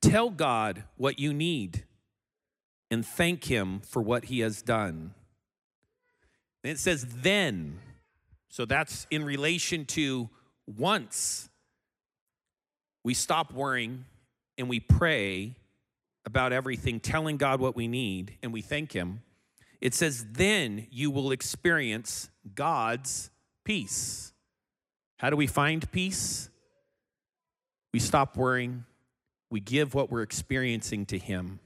Tell 0.02 0.28
God 0.28 0.84
what 0.96 1.18
you 1.18 1.32
need 1.32 1.84
and 2.90 3.06
thank 3.06 3.44
Him 3.44 3.80
for 3.80 4.02
what 4.02 4.26
He 4.26 4.40
has 4.40 4.60
done. 4.60 5.14
And 6.62 6.70
it 6.70 6.78
says, 6.78 7.06
then. 7.08 7.78
So 8.50 8.66
that's 8.66 9.06
in 9.10 9.24
relation 9.24 9.86
to 9.86 10.28
once 10.66 11.48
we 13.02 13.14
stop 13.14 13.52
worrying 13.52 14.04
and 14.58 14.68
we 14.68 14.78
pray 14.78 15.54
about 16.26 16.52
everything, 16.52 17.00
telling 17.00 17.36
God 17.36 17.60
what 17.60 17.74
we 17.74 17.88
need, 17.88 18.36
and 18.42 18.52
we 18.52 18.60
thank 18.60 18.92
Him. 18.92 19.22
It 19.80 19.94
says, 19.94 20.26
then 20.30 20.86
you 20.90 21.10
will 21.10 21.32
experience 21.32 22.28
God's 22.54 23.30
peace. 23.64 24.32
How 25.16 25.30
do 25.30 25.36
we 25.36 25.46
find 25.46 25.90
peace? 25.90 26.48
We 27.92 27.98
stop 27.98 28.36
worrying, 28.36 28.84
we 29.52 29.60
give 29.60 29.94
what 29.94 30.10
we're 30.10 30.22
experiencing 30.22 31.04
to 31.06 31.18
Him. 31.18 31.60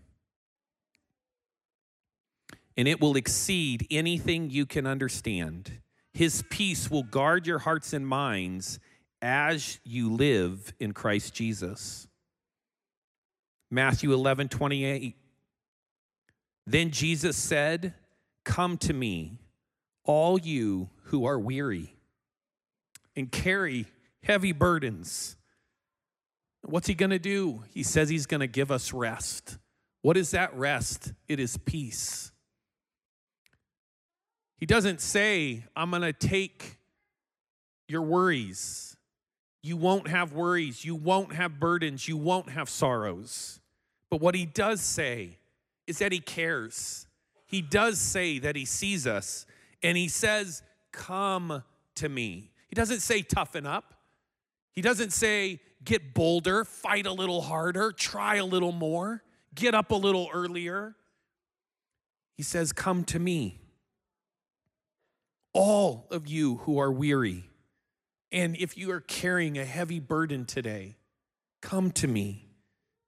And 2.76 2.88
it 2.88 3.00
will 3.00 3.16
exceed 3.16 3.86
anything 3.90 4.50
you 4.50 4.66
can 4.66 4.86
understand. 4.86 5.78
His 6.12 6.42
peace 6.50 6.90
will 6.90 7.04
guard 7.04 7.46
your 7.46 7.60
hearts 7.60 7.92
and 7.92 8.06
minds 8.06 8.80
as 9.22 9.78
you 9.84 10.12
live 10.12 10.74
in 10.80 10.92
Christ 10.92 11.32
Jesus. 11.32 12.08
Matthew 13.70 14.12
11, 14.12 14.48
28. 14.48 15.16
Then 16.66 16.90
Jesus 16.90 17.36
said, 17.36 17.94
Come 18.44 18.76
to 18.78 18.92
me, 18.92 19.38
all 20.04 20.38
you 20.38 20.90
who 21.04 21.24
are 21.24 21.38
weary 21.38 21.94
and 23.14 23.30
carry 23.30 23.86
heavy 24.22 24.52
burdens. 24.52 25.35
What's 26.66 26.86
he 26.86 26.94
going 26.94 27.10
to 27.10 27.18
do? 27.18 27.62
He 27.70 27.82
says 27.82 28.08
he's 28.08 28.26
going 28.26 28.40
to 28.40 28.46
give 28.46 28.70
us 28.70 28.92
rest. 28.92 29.58
What 30.02 30.16
is 30.16 30.32
that 30.32 30.54
rest? 30.54 31.12
It 31.28 31.40
is 31.40 31.56
peace. 31.56 32.32
He 34.58 34.66
doesn't 34.66 35.00
say, 35.00 35.64
I'm 35.74 35.90
going 35.90 36.02
to 36.02 36.12
take 36.12 36.78
your 37.88 38.02
worries. 38.02 38.96
You 39.62 39.76
won't 39.76 40.08
have 40.08 40.32
worries. 40.32 40.84
You 40.84 40.94
won't 40.94 41.34
have 41.34 41.60
burdens. 41.60 42.08
You 42.08 42.16
won't 42.16 42.50
have 42.50 42.68
sorrows. 42.68 43.60
But 44.10 44.20
what 44.20 44.34
he 44.34 44.46
does 44.46 44.80
say 44.80 45.38
is 45.86 45.98
that 45.98 46.12
he 46.12 46.20
cares 46.20 47.06
he 47.46 47.62
does 47.62 48.00
say 48.00 48.40
that 48.40 48.56
he 48.56 48.64
sees 48.64 49.06
us 49.06 49.46
and 49.82 49.96
he 49.96 50.08
says, 50.08 50.62
Come 50.92 51.62
to 51.96 52.08
me. 52.08 52.50
He 52.68 52.74
doesn't 52.74 53.00
say 53.00 53.22
toughen 53.22 53.66
up. 53.66 53.94
He 54.72 54.82
doesn't 54.82 55.12
say 55.12 55.60
get 55.86 56.12
bolder, 56.12 56.64
fight 56.64 57.06
a 57.06 57.12
little 57.12 57.40
harder, 57.40 57.92
try 57.92 58.36
a 58.36 58.44
little 58.44 58.72
more, 58.72 59.22
get 59.54 59.74
up 59.74 59.90
a 59.90 59.94
little 59.94 60.28
earlier. 60.34 60.94
He 62.36 62.42
says, 62.42 62.72
Come 62.72 63.04
to 63.04 63.18
me. 63.18 63.60
All 65.54 66.06
of 66.10 66.26
you 66.26 66.56
who 66.56 66.78
are 66.78 66.92
weary, 66.92 67.44
and 68.30 68.54
if 68.56 68.76
you 68.76 68.90
are 68.90 69.00
carrying 69.00 69.56
a 69.56 69.64
heavy 69.64 70.00
burden 70.00 70.44
today, 70.44 70.96
come 71.62 71.90
to 71.92 72.06
me, 72.06 72.50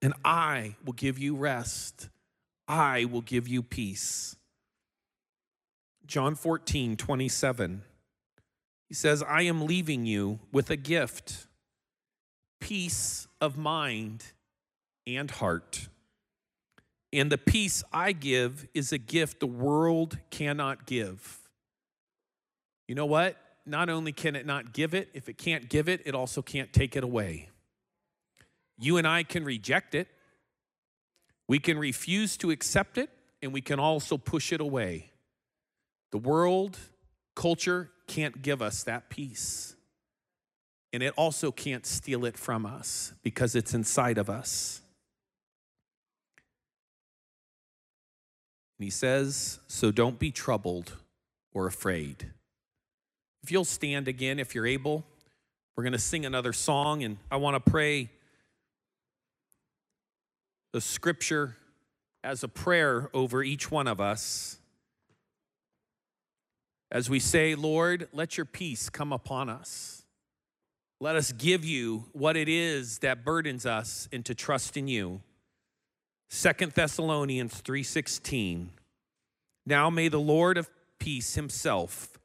and 0.00 0.14
I 0.24 0.76
will 0.82 0.94
give 0.94 1.18
you 1.18 1.36
rest. 1.36 2.08
I 2.66 3.04
will 3.04 3.20
give 3.20 3.48
you 3.48 3.62
peace. 3.62 4.36
John 6.06 6.34
14, 6.34 6.96
27. 6.96 7.82
He 8.88 8.94
says, 8.94 9.22
I 9.22 9.42
am 9.42 9.66
leaving 9.66 10.06
you 10.06 10.40
with 10.50 10.70
a 10.70 10.76
gift 10.76 11.47
peace 12.60 13.26
of 13.40 13.56
mind 13.56 14.24
and 15.06 15.30
heart. 15.30 15.88
And 17.12 17.32
the 17.32 17.38
peace 17.38 17.82
I 17.92 18.12
give 18.12 18.68
is 18.74 18.92
a 18.92 18.98
gift 18.98 19.40
the 19.40 19.46
world 19.46 20.18
cannot 20.30 20.86
give. 20.86 21.38
You 22.86 22.94
know 22.94 23.06
what? 23.06 23.36
Not 23.64 23.88
only 23.88 24.12
can 24.12 24.34
it 24.36 24.46
not 24.46 24.72
give 24.72 24.94
it, 24.94 25.08
if 25.14 25.28
it 25.28 25.38
can't 25.38 25.68
give 25.68 25.88
it, 25.88 26.02
it 26.06 26.14
also 26.14 26.42
can't 26.42 26.72
take 26.72 26.96
it 26.96 27.04
away. 27.04 27.48
You 28.78 28.96
and 28.96 29.06
I 29.06 29.22
can 29.22 29.44
reject 29.44 29.94
it, 29.94 30.08
we 31.48 31.58
can 31.58 31.78
refuse 31.78 32.36
to 32.38 32.50
accept 32.50 32.98
it, 32.98 33.10
and 33.42 33.52
we 33.52 33.60
can 33.60 33.80
also 33.80 34.16
push 34.16 34.52
it 34.52 34.60
away. 34.60 35.10
The 36.12 36.18
world, 36.18 36.78
culture 37.34 37.90
can't 38.06 38.42
give 38.42 38.62
us 38.62 38.84
that 38.84 39.10
peace. 39.10 39.74
And 40.92 41.02
it 41.02 41.12
also 41.16 41.52
can't 41.52 41.84
steal 41.84 42.24
it 42.24 42.36
from 42.36 42.64
us 42.64 43.12
because 43.22 43.54
it's 43.54 43.74
inside 43.74 44.18
of 44.18 44.30
us. 44.30 44.80
And 48.78 48.84
he 48.84 48.90
says, 48.90 49.58
So 49.66 49.90
don't 49.90 50.18
be 50.18 50.30
troubled 50.30 50.92
or 51.52 51.66
afraid. 51.66 52.30
If 53.42 53.52
you'll 53.52 53.64
stand 53.64 54.08
again, 54.08 54.38
if 54.38 54.54
you're 54.54 54.66
able, 54.66 55.04
we're 55.76 55.84
going 55.84 55.92
to 55.92 55.98
sing 55.98 56.26
another 56.26 56.52
song, 56.52 57.02
and 57.02 57.18
I 57.30 57.36
want 57.36 57.62
to 57.62 57.70
pray 57.70 58.10
the 60.72 60.80
scripture 60.80 61.56
as 62.22 62.42
a 62.42 62.48
prayer 62.48 63.10
over 63.14 63.42
each 63.42 63.70
one 63.70 63.86
of 63.86 64.00
us. 64.00 64.58
As 66.90 67.08
we 67.08 67.20
say, 67.20 67.54
Lord, 67.54 68.08
let 68.12 68.36
your 68.36 68.46
peace 68.46 68.88
come 68.88 69.12
upon 69.12 69.48
us. 69.48 69.97
Let 71.00 71.14
us 71.14 71.30
give 71.30 71.64
you 71.64 72.06
what 72.12 72.36
it 72.36 72.48
is 72.48 72.98
that 72.98 73.24
burdens 73.24 73.64
us 73.64 74.08
into 74.10 74.34
trust 74.34 74.76
in 74.76 74.88
you. 74.88 75.20
Second 76.28 76.72
Thessalonians 76.72 77.60
3:16 77.60 78.70
Now 79.64 79.90
may 79.90 80.08
the 80.08 80.20
Lord 80.20 80.58
of 80.58 80.68
peace 80.98 81.36
himself 81.36 82.18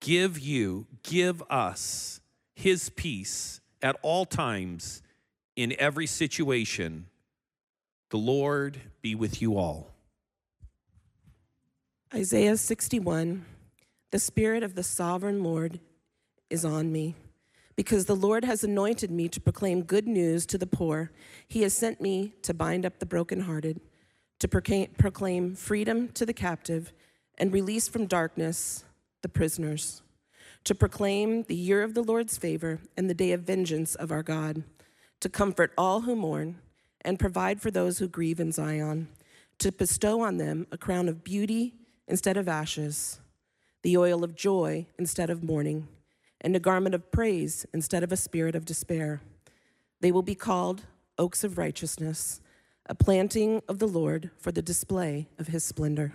give 0.00 0.38
you 0.38 0.86
give 1.02 1.42
us 1.50 2.20
his 2.54 2.88
peace 2.88 3.60
at 3.82 3.96
all 4.02 4.24
times 4.24 5.02
in 5.54 5.74
every 5.78 6.06
situation. 6.06 7.06
The 8.08 8.16
Lord 8.16 8.80
be 9.02 9.14
with 9.14 9.42
you 9.42 9.58
all. 9.58 9.90
Isaiah 12.14 12.56
61 12.56 13.44
The 14.10 14.18
Spirit 14.18 14.62
of 14.62 14.74
the 14.74 14.82
sovereign 14.82 15.42
Lord 15.42 15.78
is 16.48 16.64
on 16.64 16.90
me 16.90 17.16
because 17.76 18.04
the 18.04 18.16
Lord 18.16 18.44
has 18.44 18.62
anointed 18.62 19.10
me 19.10 19.28
to 19.28 19.40
proclaim 19.40 19.82
good 19.82 20.06
news 20.06 20.46
to 20.46 20.58
the 20.58 20.66
poor. 20.66 21.10
He 21.48 21.62
has 21.62 21.72
sent 21.72 22.00
me 22.00 22.34
to 22.42 22.54
bind 22.54 22.84
up 22.84 22.98
the 22.98 23.06
brokenhearted, 23.06 23.80
to 24.40 24.48
proclaim 24.48 25.54
freedom 25.54 26.08
to 26.08 26.26
the 26.26 26.34
captive, 26.34 26.92
and 27.38 27.52
release 27.52 27.88
from 27.88 28.06
darkness 28.06 28.84
the 29.22 29.28
prisoners, 29.28 30.02
to 30.64 30.74
proclaim 30.74 31.44
the 31.44 31.54
year 31.54 31.82
of 31.82 31.94
the 31.94 32.02
Lord's 32.02 32.36
favor 32.36 32.80
and 32.96 33.08
the 33.08 33.14
day 33.14 33.32
of 33.32 33.42
vengeance 33.42 33.94
of 33.94 34.12
our 34.12 34.22
God, 34.22 34.64
to 35.20 35.28
comfort 35.28 35.72
all 35.78 36.02
who 36.02 36.14
mourn 36.14 36.58
and 37.00 37.18
provide 37.18 37.60
for 37.60 37.70
those 37.70 37.98
who 37.98 38.08
grieve 38.08 38.38
in 38.38 38.52
Zion, 38.52 39.08
to 39.58 39.72
bestow 39.72 40.20
on 40.20 40.36
them 40.36 40.66
a 40.70 40.78
crown 40.78 41.08
of 41.08 41.24
beauty 41.24 41.74
instead 42.06 42.36
of 42.36 42.48
ashes, 42.48 43.20
the 43.82 43.96
oil 43.96 44.22
of 44.22 44.36
joy 44.36 44.86
instead 44.98 45.30
of 45.30 45.42
mourning 45.42 45.88
and 46.42 46.54
a 46.54 46.60
garment 46.60 46.94
of 46.94 47.10
praise 47.10 47.64
instead 47.72 48.02
of 48.02 48.12
a 48.12 48.16
spirit 48.16 48.54
of 48.54 48.66
despair. 48.66 49.22
They 50.00 50.12
will 50.12 50.22
be 50.22 50.34
called 50.34 50.82
oaks 51.16 51.44
of 51.44 51.56
righteousness, 51.56 52.40
a 52.86 52.94
planting 52.94 53.62
of 53.68 53.78
the 53.78 53.86
Lord 53.86 54.30
for 54.36 54.52
the 54.52 54.60
display 54.60 55.28
of 55.38 55.46
his 55.46 55.64
splendor. 55.64 56.12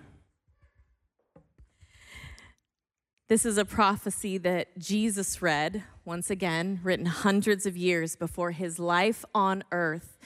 This 3.30 3.46
is 3.46 3.58
a 3.58 3.66
prophecy 3.66 4.38
that 4.38 4.78
Jesus 4.78 5.42
read, 5.42 5.84
once 6.06 6.30
again, 6.30 6.80
written 6.84 7.08
hundreds 7.08 7.66
of 7.66 7.76
years 7.76 8.16
before 8.16 8.52
his 8.52 8.80
life 8.80 9.26
on 9.34 9.64
earth. 9.72 10.18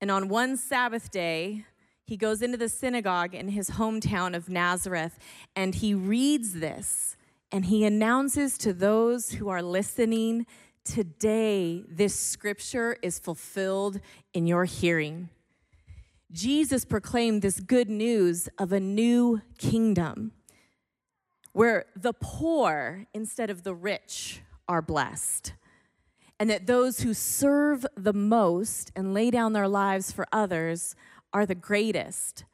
And 0.00 0.10
on 0.10 0.28
one 0.28 0.56
Sabbath 0.56 1.10
day, 1.10 1.66
he 2.06 2.16
goes 2.16 2.42
into 2.42 2.56
the 2.56 2.68
synagogue 2.68 3.34
in 3.34 3.48
his 3.48 3.70
hometown 3.70 4.36
of 4.36 4.48
Nazareth 4.48 5.18
and 5.56 5.74
he 5.74 5.94
reads 5.94 6.54
this 6.54 7.16
and 7.54 7.66
he 7.66 7.84
announces 7.84 8.58
to 8.58 8.72
those 8.72 9.30
who 9.30 9.48
are 9.48 9.62
listening 9.62 10.44
today, 10.84 11.84
this 11.88 12.18
scripture 12.18 12.96
is 13.00 13.20
fulfilled 13.20 14.00
in 14.32 14.48
your 14.48 14.64
hearing. 14.64 15.28
Jesus 16.32 16.84
proclaimed 16.84 17.42
this 17.42 17.60
good 17.60 17.88
news 17.88 18.48
of 18.58 18.72
a 18.72 18.80
new 18.80 19.40
kingdom 19.56 20.32
where 21.52 21.84
the 21.94 22.12
poor 22.12 23.06
instead 23.14 23.50
of 23.50 23.62
the 23.62 23.72
rich 23.72 24.42
are 24.66 24.82
blessed. 24.82 25.52
And 26.40 26.50
that 26.50 26.66
those 26.66 27.02
who 27.02 27.14
serve 27.14 27.86
the 27.96 28.12
most 28.12 28.90
and 28.96 29.14
lay 29.14 29.30
down 29.30 29.52
their 29.52 29.68
lives 29.68 30.10
for 30.10 30.26
others 30.32 30.96
are 31.32 31.46
the 31.46 31.54
greatest. 31.54 32.46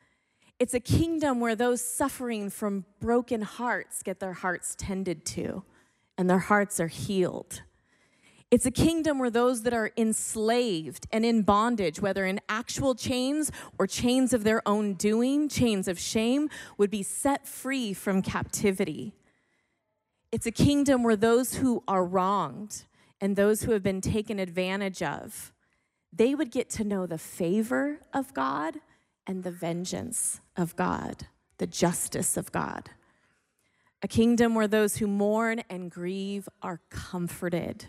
It's 0.61 0.75
a 0.75 0.81
kingdom 0.81 1.41
where 1.41 1.57
those 1.57 1.81
suffering 1.81 2.51
from 2.51 2.85
broken 3.01 3.41
hearts 3.41 4.03
get 4.03 4.21
their 4.21 4.35
hearts 4.35 4.77
tended 4.79 5.25
to 5.27 5.65
and 6.19 6.29
their 6.29 6.39
hearts 6.39 6.79
are 6.79 6.89
healed. 6.89 7.63
It's 8.51 8.67
a 8.67 8.71
kingdom 8.71 9.19
where 9.19 9.31
those 9.31 9.63
that 9.63 9.73
are 9.73 9.91
enslaved 9.97 11.07
and 11.11 11.25
in 11.25 11.43
bondage, 11.43 12.03
whether 12.03 12.27
in 12.27 12.41
actual 12.47 12.95
chains 12.95 13.51
or 13.79 13.87
chains 13.87 14.35
of 14.35 14.45
their 14.45 14.61
own 14.69 14.95
doing, 14.95 15.49
chains 15.49 15.89
of 15.89 15.99
shame, 15.99 16.51
would 16.77 16.91
be 16.91 17.03
set 17.03 17.49
free 17.49 17.95
from 17.95 18.21
captivity. 18.21 19.15
It's 20.31 20.47
a 20.47 20.53
kingdom 20.53 21.03
where 21.03 21.17
those 21.17 21.55
who 21.55 21.83
are 21.89 22.05
wronged 22.05 22.85
and 23.19 23.35
those 23.35 23.63
who 23.63 23.73
have 23.73 23.83
been 23.83 24.03
taken 24.03 24.39
advantage 24.39 25.03
of, 25.03 25.53
they 26.13 26.35
would 26.35 26.51
get 26.51 26.69
to 26.71 26.85
know 26.85 27.07
the 27.07 27.19
favor 27.19 28.01
of 28.13 28.35
God 28.35 28.81
and 29.31 29.45
the 29.45 29.51
vengeance 29.53 30.41
of 30.57 30.75
God, 30.75 31.29
the 31.59 31.67
justice 31.69 32.37
of 32.37 32.51
God. 32.51 32.91
A 34.03 34.09
kingdom 34.09 34.57
where 34.57 34.67
those 34.67 34.97
who 34.97 35.07
mourn 35.07 35.63
and 35.71 35.89
grieve 35.89 36.49
are 36.63 36.81
comforted. 36.91 37.85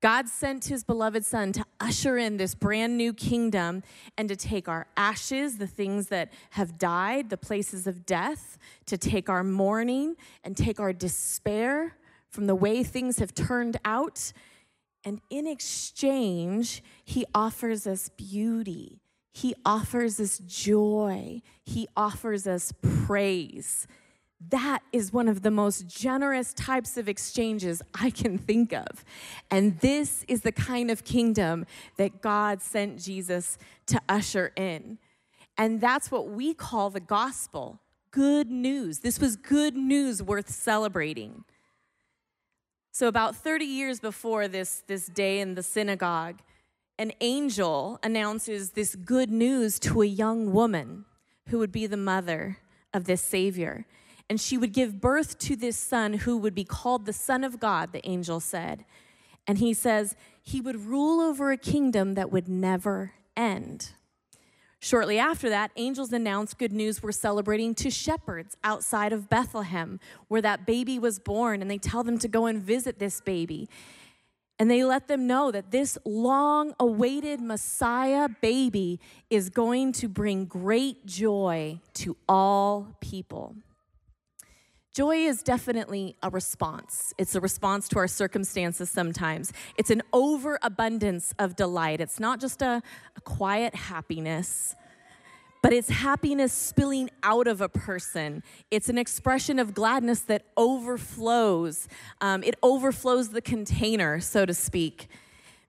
God 0.00 0.26
sent 0.26 0.64
his 0.64 0.84
beloved 0.84 1.22
son 1.22 1.52
to 1.52 1.66
usher 1.80 2.16
in 2.16 2.38
this 2.38 2.54
brand 2.54 2.96
new 2.96 3.12
kingdom 3.12 3.82
and 4.16 4.26
to 4.30 4.36
take 4.36 4.68
our 4.68 4.86
ashes, 4.96 5.58
the 5.58 5.66
things 5.66 6.08
that 6.08 6.32
have 6.50 6.78
died, 6.78 7.28
the 7.28 7.36
places 7.36 7.86
of 7.86 8.06
death, 8.06 8.56
to 8.86 8.96
take 8.96 9.28
our 9.28 9.44
mourning 9.44 10.16
and 10.42 10.56
take 10.56 10.80
our 10.80 10.94
despair 10.94 11.94
from 12.30 12.46
the 12.46 12.54
way 12.54 12.82
things 12.82 13.18
have 13.18 13.34
turned 13.34 13.76
out. 13.84 14.32
And 15.04 15.20
in 15.28 15.46
exchange, 15.46 16.82
he 17.04 17.26
offers 17.34 17.86
us 17.86 18.08
beauty 18.16 19.02
he 19.36 19.54
offers 19.66 20.18
us 20.18 20.38
joy, 20.46 21.42
He 21.62 21.88
offers 21.94 22.46
us 22.46 22.72
praise. 23.04 23.86
That 24.48 24.80
is 24.94 25.12
one 25.12 25.28
of 25.28 25.42
the 25.42 25.50
most 25.50 25.86
generous 25.86 26.54
types 26.54 26.96
of 26.96 27.06
exchanges 27.06 27.82
I 27.94 28.08
can 28.08 28.38
think 28.38 28.72
of. 28.72 29.04
And 29.50 29.78
this 29.80 30.24
is 30.26 30.40
the 30.40 30.52
kind 30.52 30.90
of 30.90 31.04
kingdom 31.04 31.66
that 31.98 32.22
God 32.22 32.62
sent 32.62 32.98
Jesus 32.98 33.58
to 33.88 34.00
usher 34.08 34.52
in. 34.56 34.96
And 35.58 35.82
that's 35.82 36.10
what 36.10 36.30
we 36.30 36.54
call 36.54 36.88
the 36.88 36.98
gospel 36.98 37.78
good 38.12 38.50
news. 38.50 39.00
This 39.00 39.20
was 39.20 39.36
good 39.36 39.76
news 39.76 40.22
worth 40.22 40.48
celebrating. 40.48 41.44
So, 42.90 43.06
about 43.06 43.36
30 43.36 43.66
years 43.66 44.00
before 44.00 44.48
this, 44.48 44.82
this 44.86 45.08
day 45.08 45.40
in 45.40 45.56
the 45.56 45.62
synagogue, 45.62 46.40
an 46.98 47.12
angel 47.20 47.98
announces 48.02 48.70
this 48.70 48.94
good 48.94 49.30
news 49.30 49.78
to 49.80 50.02
a 50.02 50.06
young 50.06 50.52
woman 50.52 51.04
who 51.48 51.58
would 51.58 51.72
be 51.72 51.86
the 51.86 51.96
mother 51.96 52.58
of 52.94 53.04
this 53.04 53.20
Savior. 53.20 53.86
And 54.28 54.40
she 54.40 54.58
would 54.58 54.72
give 54.72 55.00
birth 55.00 55.38
to 55.40 55.56
this 55.56 55.76
son 55.76 56.14
who 56.14 56.36
would 56.38 56.54
be 56.54 56.64
called 56.64 57.06
the 57.06 57.12
Son 57.12 57.44
of 57.44 57.60
God, 57.60 57.92
the 57.92 58.06
angel 58.08 58.40
said. 58.40 58.84
And 59.46 59.58
he 59.58 59.72
says 59.72 60.16
he 60.42 60.60
would 60.60 60.86
rule 60.86 61.20
over 61.20 61.52
a 61.52 61.56
kingdom 61.56 62.14
that 62.14 62.32
would 62.32 62.48
never 62.48 63.12
end. 63.36 63.92
Shortly 64.80 65.18
after 65.18 65.48
that, 65.48 65.70
angels 65.76 66.12
announced 66.12 66.58
good 66.58 66.72
news 66.72 67.02
we're 67.02 67.12
celebrating 67.12 67.74
to 67.76 67.90
shepherds 67.90 68.56
outside 68.62 69.12
of 69.12 69.28
Bethlehem, 69.28 70.00
where 70.28 70.42
that 70.42 70.66
baby 70.66 70.98
was 70.98 71.18
born, 71.18 71.62
and 71.62 71.70
they 71.70 71.78
tell 71.78 72.02
them 72.02 72.18
to 72.18 72.28
go 72.28 72.46
and 72.46 72.62
visit 72.62 72.98
this 72.98 73.20
baby. 73.20 73.68
And 74.58 74.70
they 74.70 74.84
let 74.84 75.06
them 75.06 75.26
know 75.26 75.50
that 75.50 75.70
this 75.70 75.98
long 76.04 76.74
awaited 76.80 77.40
Messiah 77.40 78.28
baby 78.40 79.00
is 79.28 79.50
going 79.50 79.92
to 79.92 80.08
bring 80.08 80.46
great 80.46 81.04
joy 81.04 81.80
to 81.94 82.16
all 82.26 82.96
people. 83.00 83.54
Joy 84.94 85.16
is 85.16 85.42
definitely 85.42 86.16
a 86.22 86.30
response. 86.30 87.12
It's 87.18 87.34
a 87.34 87.40
response 87.40 87.86
to 87.90 87.98
our 87.98 88.08
circumstances 88.08 88.88
sometimes. 88.88 89.52
It's 89.76 89.90
an 89.90 90.00
overabundance 90.14 91.34
of 91.38 91.54
delight. 91.54 92.00
It's 92.00 92.18
not 92.18 92.40
just 92.40 92.62
a, 92.62 92.82
a 93.14 93.20
quiet 93.20 93.74
happiness, 93.74 94.74
but 95.66 95.72
it's 95.72 95.88
happiness 95.88 96.52
spilling 96.52 97.10
out 97.24 97.48
of 97.48 97.60
a 97.60 97.68
person. 97.68 98.40
It's 98.70 98.88
an 98.88 98.98
expression 98.98 99.58
of 99.58 99.74
gladness 99.74 100.20
that 100.20 100.44
overflows. 100.56 101.88
Um, 102.20 102.44
it 102.44 102.54
overflows 102.62 103.30
the 103.30 103.40
container, 103.40 104.20
so 104.20 104.46
to 104.46 104.54
speak. 104.54 105.08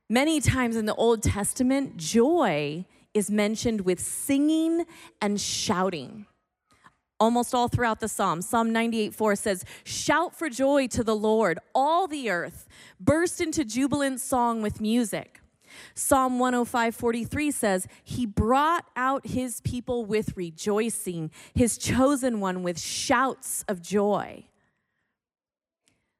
Many 0.07 0.39
times 0.39 0.75
in 0.75 0.85
the 0.85 0.93
Old 0.93 1.23
Testament, 1.23 1.97
joy 1.97 2.85
is 3.15 3.31
mentioned 3.31 3.81
with 3.81 3.99
singing 3.99 4.85
and 5.19 5.41
shouting. 5.41 6.27
Almost 7.19 7.55
all 7.55 7.67
throughout 7.67 7.99
the 7.99 8.07
Psalms. 8.07 8.47
Psalm 8.47 8.71
98 8.71 9.15
4 9.15 9.35
says, 9.35 9.65
Shout 9.83 10.35
for 10.35 10.47
joy 10.47 10.85
to 10.89 11.03
the 11.03 11.15
Lord, 11.15 11.57
all 11.73 12.05
the 12.07 12.29
earth, 12.29 12.67
burst 12.99 13.41
into 13.41 13.65
jubilant 13.65 14.21
song 14.21 14.61
with 14.61 14.79
music. 14.79 15.41
Psalm 15.93 16.39
105 16.39 16.95
43 16.95 17.51
says, 17.51 17.87
He 18.03 18.25
brought 18.25 18.85
out 18.95 19.27
his 19.27 19.61
people 19.61 20.05
with 20.05 20.35
rejoicing, 20.35 21.31
his 21.53 21.77
chosen 21.77 22.39
one 22.39 22.63
with 22.63 22.79
shouts 22.79 23.63
of 23.67 23.81
joy. 23.81 24.45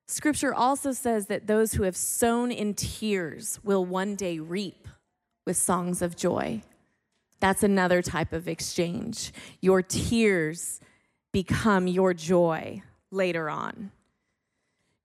Scripture 0.08 0.54
also 0.54 0.94
says 0.94 1.28
that 1.28 1.48
those 1.48 1.74
who 1.74 1.84
have 1.84 1.98
sown 1.98 2.52
in 2.52 2.74
tears 2.74 3.60
will 3.64 3.84
one 3.84 4.16
day 4.16 4.40
reap 4.40 4.88
with 5.46 5.58
songs 5.58 6.02
of 6.02 6.16
joy. 6.16 6.62
That's 7.40 7.62
another 7.62 8.02
type 8.02 8.34
of 8.34 8.48
exchange. 8.48 9.34
Your 9.62 9.82
tears 9.82 10.80
become 11.34 11.88
your 11.88 12.14
joy 12.14 12.82
later 13.12 13.50
on. 13.50 13.92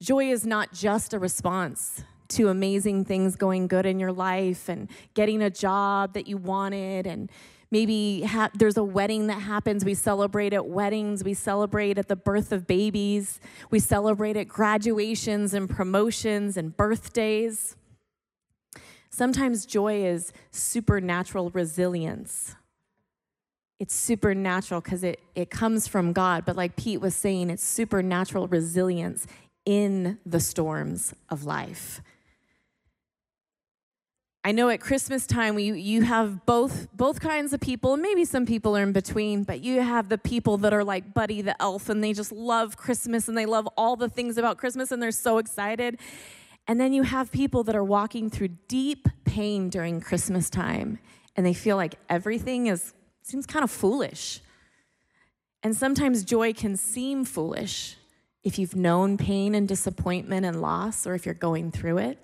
Joy 0.01 0.31
is 0.31 0.47
not 0.47 0.73
just 0.73 1.13
a 1.13 1.19
response 1.19 2.03
to 2.37 2.49
amazing 2.49 3.05
things 3.05 3.37
going 3.37 3.67
good 3.67 3.87
in 3.87 3.99
your 3.99 4.13
life 4.13 4.69
and 4.69 4.89
getting 5.15 5.43
a 5.43 5.51
job 5.51 6.15
that 6.15 6.27
you 6.27 6.37
wanted 6.37 7.07
and 7.07 7.31
maybe 7.73 8.23
ha- 8.23 8.51
there's 8.55 8.77
a 8.77 8.85
wedding 8.85 9.27
that 9.29 9.41
happens. 9.41 9.85
We 9.85 9.95
celebrate 9.95 10.53
at 10.53 10.67
weddings. 10.67 11.25
We 11.25 11.35
celebrate 11.35 11.99
at 11.99 12.07
the 12.07 12.15
birth 12.15 12.53
of 12.53 12.67
babies. 12.67 13.41
We 13.71 13.81
celebrate 13.81 14.37
at 14.37 14.47
graduations 14.47 15.55
and 15.55 15.69
promotions 15.69 16.57
and 16.57 16.77
birthdays. 16.77 17.75
Sometimes 19.11 19.67
joy 19.67 20.05
is 20.05 20.33
supernatural 20.51 21.51
resilience. 21.51 22.55
It's 23.81 23.95
supernatural 23.95 24.81
because 24.81 25.03
it, 25.03 25.19
it 25.35 25.51
comes 25.51 25.89
from 25.89 26.13
god 26.13 26.45
but 26.45 26.55
like 26.55 26.77
pete 26.77 27.01
was 27.01 27.17
saying 27.17 27.51
it's 27.51 27.65
supernatural 27.65 28.47
resilience 28.47 29.27
in 29.65 30.21
the 30.25 30.39
storms 30.39 31.13
of 31.29 31.45
life 31.45 32.01
I 34.45 34.51
know 34.51 34.71
at 34.71 34.81
Christmas 34.81 35.25
time 35.25 35.55
we, 35.55 35.71
you 35.71 36.03
have 36.03 36.45
both 36.47 36.89
both 36.93 37.21
kinds 37.21 37.53
of 37.53 37.61
people, 37.61 37.95
and 37.95 38.03
maybe 38.03 38.25
some 38.25 38.45
people 38.45 38.77
are 38.77 38.83
in 38.83 38.91
between, 38.93 39.45
but 39.45 39.63
you 39.63 39.81
have 39.81 40.09
the 40.09 40.19
people 40.19 40.57
that 40.59 40.75
are 40.75 40.83
like 40.83 41.15
Buddy 41.15 41.43
the 41.43 41.61
Elf, 41.63 41.89
and 41.89 42.03
they 42.03 42.13
just 42.13 42.33
love 42.33 42.77
Christmas 42.77 43.29
and 43.29 43.39
they 43.39 43.47
love 43.47 43.69
all 43.77 43.95
the 43.95 44.09
things 44.09 44.39
about 44.39 44.59
Christmas, 44.59 44.91
and 44.91 45.01
they're 45.01 45.13
so 45.13 45.39
excited. 45.39 45.97
And 46.67 46.81
then 46.81 46.93
you 46.93 47.05
have 47.05 47.31
people 47.31 47.63
that 47.65 47.77
are 47.77 47.85
walking 47.85 48.31
through 48.31 48.49
deep 48.67 49.07
pain 49.25 49.69
during 49.69 50.01
Christmas 50.01 50.51
time, 50.51 50.99
and 51.37 51.47
they 51.47 51.55
feel 51.55 51.77
like 51.77 51.95
everything 52.09 52.67
is 52.67 52.95
seems 53.23 53.47
kind 53.47 53.63
of 53.63 53.71
foolish. 53.71 54.41
And 55.63 55.77
sometimes 55.77 56.25
joy 56.25 56.53
can 56.53 56.77
seem 56.77 57.25
foolish 57.25 57.97
if 58.43 58.59
you've 58.59 58.75
known 58.75 59.17
pain 59.17 59.55
and 59.55 59.69
disappointment 59.69 60.45
and 60.45 60.61
loss, 60.61 61.07
or 61.07 61.15
if 61.15 61.27
you're 61.27 61.35
going 61.37 61.71
through 61.71 61.99
it 61.99 62.19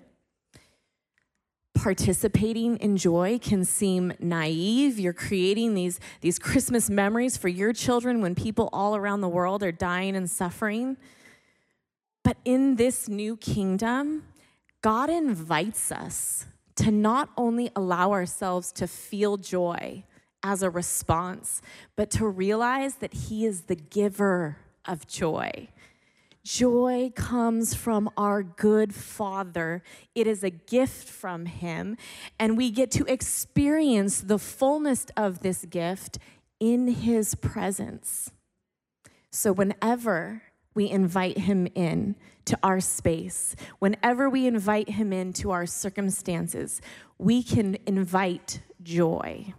participating 1.78 2.76
in 2.78 2.96
joy 2.96 3.38
can 3.38 3.64
seem 3.64 4.12
naive. 4.18 4.98
You're 4.98 5.12
creating 5.12 5.74
these, 5.74 6.00
these 6.20 6.36
Christmas 6.36 6.90
memories 6.90 7.36
for 7.36 7.48
your 7.48 7.72
children 7.72 8.20
when 8.20 8.34
people 8.34 8.68
all 8.72 8.96
around 8.96 9.20
the 9.20 9.28
world 9.28 9.62
are 9.62 9.70
dying 9.70 10.16
and 10.16 10.28
suffering. 10.28 10.96
But 12.24 12.36
in 12.44 12.76
this 12.76 13.08
new 13.08 13.36
kingdom, 13.36 14.24
God 14.82 15.08
invites 15.08 15.92
us 15.92 16.46
to 16.76 16.90
not 16.90 17.30
only 17.36 17.70
allow 17.76 18.10
ourselves 18.10 18.72
to 18.72 18.88
feel 18.88 19.36
joy 19.36 20.02
as 20.42 20.64
a 20.64 20.70
response, 20.70 21.62
but 21.94 22.10
to 22.10 22.26
realize 22.26 22.96
that 22.96 23.14
He 23.14 23.46
is 23.46 23.62
the 23.62 23.76
giver 23.76 24.56
of 24.84 25.06
joy. 25.06 25.68
Joy 26.48 27.12
comes 27.14 27.74
from 27.74 28.08
our 28.16 28.42
good 28.42 28.94
Father. 28.94 29.82
It 30.14 30.26
is 30.26 30.42
a 30.42 30.48
gift 30.48 31.06
from 31.06 31.44
Him, 31.44 31.98
and 32.38 32.56
we 32.56 32.70
get 32.70 32.90
to 32.92 33.04
experience 33.04 34.22
the 34.22 34.38
fullness 34.38 35.04
of 35.14 35.40
this 35.40 35.66
gift 35.66 36.18
in 36.58 36.88
His 36.88 37.34
presence. 37.34 38.30
So, 39.30 39.52
whenever 39.52 40.40
we 40.72 40.88
invite 40.88 41.36
Him 41.36 41.68
in 41.74 42.16
to 42.46 42.58
our 42.62 42.80
space, 42.80 43.54
whenever 43.78 44.30
we 44.30 44.46
invite 44.46 44.88
Him 44.88 45.12
into 45.12 45.50
our 45.50 45.66
circumstances, 45.66 46.80
we 47.18 47.42
can 47.42 47.76
invite 47.86 48.62
joy. 48.82 49.52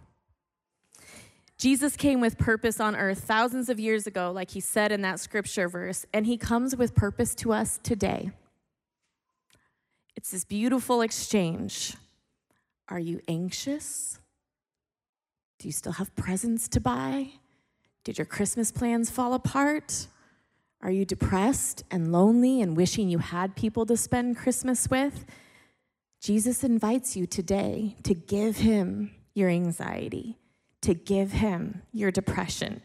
Jesus 1.60 1.94
came 1.94 2.22
with 2.22 2.38
purpose 2.38 2.80
on 2.80 2.96
earth 2.96 3.18
thousands 3.18 3.68
of 3.68 3.78
years 3.78 4.06
ago, 4.06 4.32
like 4.32 4.52
he 4.52 4.60
said 4.60 4.90
in 4.92 5.02
that 5.02 5.20
scripture 5.20 5.68
verse, 5.68 6.06
and 6.10 6.24
he 6.24 6.38
comes 6.38 6.74
with 6.74 6.94
purpose 6.94 7.34
to 7.34 7.52
us 7.52 7.78
today. 7.82 8.30
It's 10.16 10.30
this 10.30 10.46
beautiful 10.46 11.02
exchange. 11.02 11.98
Are 12.88 12.98
you 12.98 13.20
anxious? 13.28 14.18
Do 15.58 15.68
you 15.68 15.72
still 15.72 15.92
have 15.92 16.16
presents 16.16 16.66
to 16.68 16.80
buy? 16.80 17.32
Did 18.04 18.16
your 18.16 18.24
Christmas 18.24 18.72
plans 18.72 19.10
fall 19.10 19.34
apart? 19.34 20.06
Are 20.80 20.90
you 20.90 21.04
depressed 21.04 21.84
and 21.90 22.10
lonely 22.10 22.62
and 22.62 22.74
wishing 22.74 23.10
you 23.10 23.18
had 23.18 23.54
people 23.54 23.84
to 23.84 23.98
spend 23.98 24.38
Christmas 24.38 24.88
with? 24.88 25.26
Jesus 26.22 26.64
invites 26.64 27.18
you 27.18 27.26
today 27.26 27.96
to 28.04 28.14
give 28.14 28.56
him 28.56 29.10
your 29.34 29.50
anxiety 29.50 30.39
to 30.82 30.94
give 30.94 31.32
him 31.32 31.82
your 31.92 32.10
depression. 32.10 32.82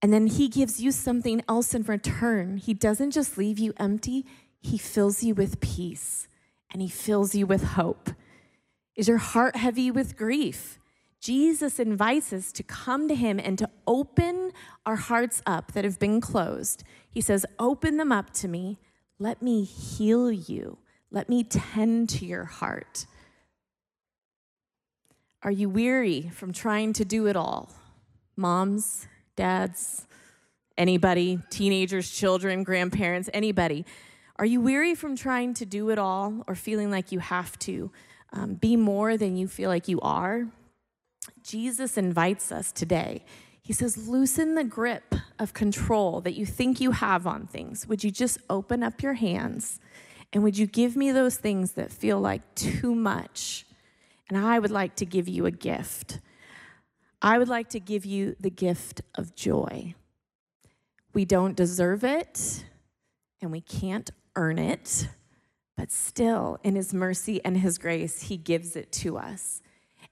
And 0.00 0.12
then 0.12 0.28
he 0.28 0.48
gives 0.48 0.80
you 0.80 0.92
something 0.92 1.42
else 1.48 1.74
in 1.74 1.82
return. 1.82 2.56
He 2.58 2.72
doesn't 2.74 3.10
just 3.10 3.36
leave 3.36 3.58
you 3.58 3.74
empty, 3.78 4.24
he 4.60 4.78
fills 4.78 5.22
you 5.22 5.34
with 5.34 5.60
peace 5.60 6.28
and 6.70 6.82
he 6.82 6.88
fills 6.88 7.34
you 7.34 7.46
with 7.46 7.62
hope. 7.62 8.10
Is 8.94 9.08
your 9.08 9.18
heart 9.18 9.56
heavy 9.56 9.90
with 9.90 10.16
grief? 10.16 10.78
Jesus 11.20 11.80
invites 11.80 12.32
us 12.32 12.52
to 12.52 12.62
come 12.62 13.08
to 13.08 13.14
him 13.14 13.40
and 13.40 13.58
to 13.58 13.68
open 13.86 14.52
our 14.86 14.96
hearts 14.96 15.42
up 15.46 15.72
that 15.72 15.84
have 15.84 15.98
been 15.98 16.20
closed. 16.20 16.84
He 17.10 17.20
says, 17.20 17.44
Open 17.58 17.96
them 17.96 18.12
up 18.12 18.32
to 18.34 18.48
me. 18.48 18.78
Let 19.18 19.42
me 19.42 19.64
heal 19.64 20.30
you. 20.30 20.78
Let 21.10 21.28
me 21.28 21.42
tend 21.42 22.08
to 22.10 22.26
your 22.26 22.44
heart. 22.44 23.06
Are 25.42 25.50
you 25.52 25.68
weary 25.68 26.30
from 26.34 26.52
trying 26.52 26.92
to 26.94 27.04
do 27.04 27.26
it 27.26 27.36
all? 27.36 27.70
Moms, 28.36 29.06
dads, 29.36 30.06
anybody, 30.76 31.38
teenagers, 31.48 32.10
children, 32.10 32.64
grandparents, 32.64 33.30
anybody. 33.32 33.84
Are 34.36 34.46
you 34.46 34.60
weary 34.60 34.94
from 34.96 35.16
trying 35.16 35.54
to 35.54 35.64
do 35.64 35.90
it 35.90 35.98
all 35.98 36.42
or 36.48 36.54
feeling 36.56 36.90
like 36.90 37.12
you 37.12 37.20
have 37.20 37.56
to 37.60 37.90
um, 38.32 38.54
be 38.54 38.76
more 38.76 39.16
than 39.16 39.36
you 39.36 39.46
feel 39.46 39.70
like 39.70 39.86
you 39.86 40.00
are? 40.00 40.48
Jesus 41.42 41.96
invites 41.96 42.50
us 42.50 42.72
today. 42.72 43.24
He 43.62 43.72
says, 43.72 44.08
loosen 44.08 44.56
the 44.56 44.64
grip 44.64 45.14
of 45.38 45.52
control 45.52 46.20
that 46.22 46.34
you 46.34 46.46
think 46.46 46.80
you 46.80 46.92
have 46.92 47.26
on 47.26 47.46
things. 47.46 47.86
Would 47.86 48.02
you 48.02 48.10
just 48.10 48.38
open 48.50 48.82
up 48.82 49.02
your 49.02 49.14
hands 49.14 49.78
and 50.32 50.42
would 50.42 50.58
you 50.58 50.66
give 50.66 50.96
me 50.96 51.12
those 51.12 51.36
things 51.36 51.72
that 51.72 51.92
feel 51.92 52.20
like 52.20 52.42
too 52.54 52.94
much? 52.94 53.66
And 54.28 54.38
I 54.38 54.58
would 54.58 54.70
like 54.70 54.96
to 54.96 55.06
give 55.06 55.28
you 55.28 55.46
a 55.46 55.50
gift. 55.50 56.20
I 57.20 57.38
would 57.38 57.48
like 57.48 57.68
to 57.70 57.80
give 57.80 58.04
you 58.04 58.36
the 58.38 58.50
gift 58.50 59.00
of 59.14 59.34
joy. 59.34 59.94
We 61.14 61.24
don't 61.24 61.56
deserve 61.56 62.04
it 62.04 62.64
and 63.40 63.50
we 63.50 63.60
can't 63.60 64.10
earn 64.36 64.58
it, 64.58 65.08
but 65.76 65.90
still, 65.90 66.58
in 66.62 66.76
His 66.76 66.92
mercy 66.92 67.40
and 67.44 67.56
His 67.56 67.78
grace, 67.78 68.22
He 68.22 68.36
gives 68.36 68.76
it 68.76 68.92
to 68.92 69.16
us. 69.16 69.62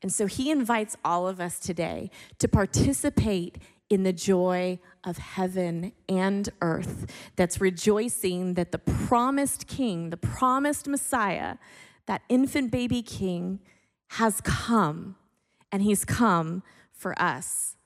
And 0.02 0.12
so 0.12 0.26
He 0.26 0.50
invites 0.50 0.96
all 1.04 1.28
of 1.28 1.40
us 1.40 1.58
today 1.58 2.10
to 2.38 2.48
participate 2.48 3.58
in 3.88 4.02
the 4.02 4.12
joy 4.12 4.78
of 5.04 5.18
heaven 5.18 5.92
and 6.08 6.48
earth 6.60 7.12
that's 7.36 7.60
rejoicing 7.60 8.54
that 8.54 8.72
the 8.72 8.78
promised 8.78 9.66
King, 9.68 10.10
the 10.10 10.16
promised 10.16 10.88
Messiah, 10.88 11.56
that 12.06 12.22
infant 12.28 12.72
baby 12.72 13.02
King, 13.02 13.60
has 14.08 14.40
come, 14.40 15.16
and 15.70 15.82
he's 15.82 16.04
come 16.04 16.62
for 16.92 17.20
us. 17.20 17.76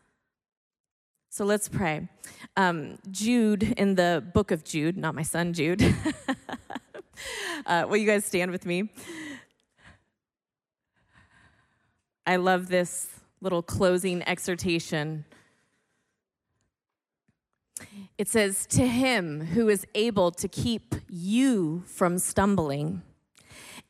So 1.29 1.45
let's 1.45 1.69
pray. 1.69 2.09
Um, 2.57 2.99
Jude, 3.11 3.63
in 3.63 3.95
the 3.95 4.25
book 4.35 4.51
of 4.51 4.65
Jude, 4.65 4.97
not 4.97 5.15
my 5.15 5.23
son 5.23 5.53
Jude, 5.53 5.83
uh, 7.67 7.87
will 7.89 7.97
you 7.97 8.07
guys 8.07 8.25
stand 8.25 8.51
with 8.51 8.67
me? 8.67 8.91
I 12.27 12.37
love 12.37 12.69
this 12.69 13.09
little 13.41 13.63
closing 13.63 14.23
exhortation. 14.29 15.25
It 18.19 18.29
says, 18.29 18.67
To 18.67 18.87
him 18.87 19.41
who 19.41 19.69
is 19.69 19.87
able 19.95 20.31
to 20.33 20.49
keep 20.49 20.95
you 21.09 21.85
from 21.87 22.19
stumbling 22.19 23.03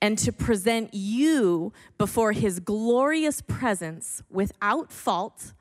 and 0.02 0.16
to 0.18 0.32
present 0.32 0.94
you 0.94 1.72
before 1.98 2.32
his 2.32 2.60
glorious 2.60 3.42
presence 3.42 4.22
without 4.30 4.92
fault 4.92 5.52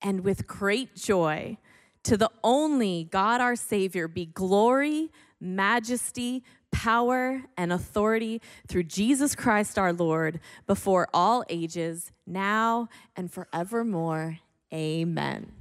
and 0.00 0.24
with 0.24 0.46
great 0.46 0.94
joy, 0.94 1.56
to 2.04 2.16
the 2.16 2.30
only 2.42 3.04
God 3.10 3.40
our 3.40 3.56
Savior 3.56 4.08
be 4.08 4.26
glory, 4.26 5.10
majesty, 5.40 6.42
power, 6.70 7.42
and 7.56 7.72
authority 7.72 8.40
through 8.66 8.84
Jesus 8.84 9.34
Christ 9.34 9.78
our 9.78 9.92
Lord 9.92 10.40
before 10.66 11.08
all 11.12 11.44
ages, 11.48 12.10
now 12.26 12.88
and 13.16 13.32
forevermore. 13.32 14.38
Amen. 14.72 15.52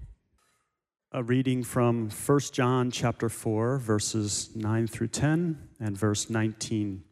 A 1.12 1.21
reading 1.21 1.63
from 1.63 2.10
1 2.10 2.39
John 2.53 2.89
chapter 2.89 3.27
4 3.27 3.77
verses 3.77 4.49
9 4.55 4.88
through 4.88 5.10
10 5.10 5.57
and 5.79 5.97
verse 5.97 6.29
19. 6.29 7.03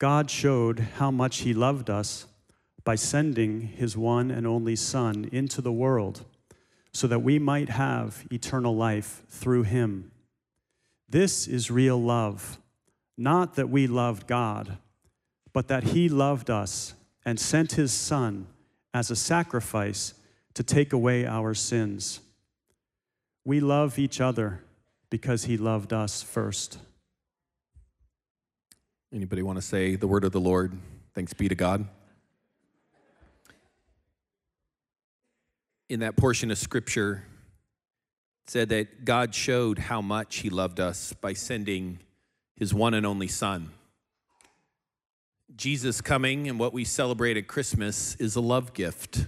God 0.00 0.30
showed 0.30 0.80
how 0.96 1.10
much 1.10 1.42
he 1.42 1.52
loved 1.52 1.90
us 1.90 2.26
by 2.84 2.94
sending 2.94 3.60
his 3.60 3.98
one 3.98 4.30
and 4.30 4.46
only 4.46 4.74
son 4.74 5.28
into 5.30 5.60
the 5.60 5.70
world 5.70 6.24
so 6.90 7.06
that 7.06 7.22
we 7.22 7.38
might 7.38 7.68
have 7.68 8.26
eternal 8.32 8.74
life 8.74 9.22
through 9.28 9.64
him. 9.64 10.10
This 11.06 11.46
is 11.46 11.70
real 11.70 12.00
love, 12.00 12.58
not 13.18 13.56
that 13.56 13.68
we 13.68 13.86
loved 13.86 14.26
God, 14.26 14.78
but 15.52 15.68
that 15.68 15.84
he 15.84 16.08
loved 16.08 16.48
us 16.48 16.94
and 17.26 17.38
sent 17.38 17.72
his 17.72 17.92
son 17.92 18.46
as 18.94 19.10
a 19.10 19.16
sacrifice 19.16 20.14
to 20.54 20.62
take 20.62 20.94
away 20.94 21.26
our 21.26 21.52
sins. 21.52 22.20
We 23.44 23.60
love 23.60 23.98
each 23.98 24.18
other 24.18 24.62
because 25.10 25.44
he 25.44 25.58
loved 25.58 25.92
us 25.92 26.22
first. 26.22 26.78
Anybody 29.12 29.42
want 29.42 29.58
to 29.58 29.62
say 29.62 29.96
the 29.96 30.06
word 30.06 30.24
of 30.24 30.30
the 30.30 30.40
Lord? 30.40 30.78
Thanks 31.14 31.32
be 31.32 31.48
to 31.48 31.56
God. 31.56 31.88
In 35.88 36.00
that 36.00 36.16
portion 36.16 36.52
of 36.52 36.58
scripture, 36.58 37.24
said 38.50 38.68
that 38.68 39.04
God 39.04 39.32
showed 39.32 39.78
how 39.78 40.00
much 40.00 40.38
he 40.38 40.50
loved 40.50 40.80
us 40.80 41.12
by 41.12 41.32
sending 41.32 42.00
his 42.56 42.74
one 42.74 42.94
and 42.94 43.06
only 43.06 43.28
son. 43.28 43.70
Jesus 45.54 46.00
coming 46.00 46.48
and 46.48 46.58
what 46.58 46.72
we 46.72 46.84
celebrate 46.84 47.36
at 47.36 47.46
Christmas 47.46 48.16
is 48.16 48.34
a 48.34 48.40
love 48.40 48.72
gift. 48.74 49.26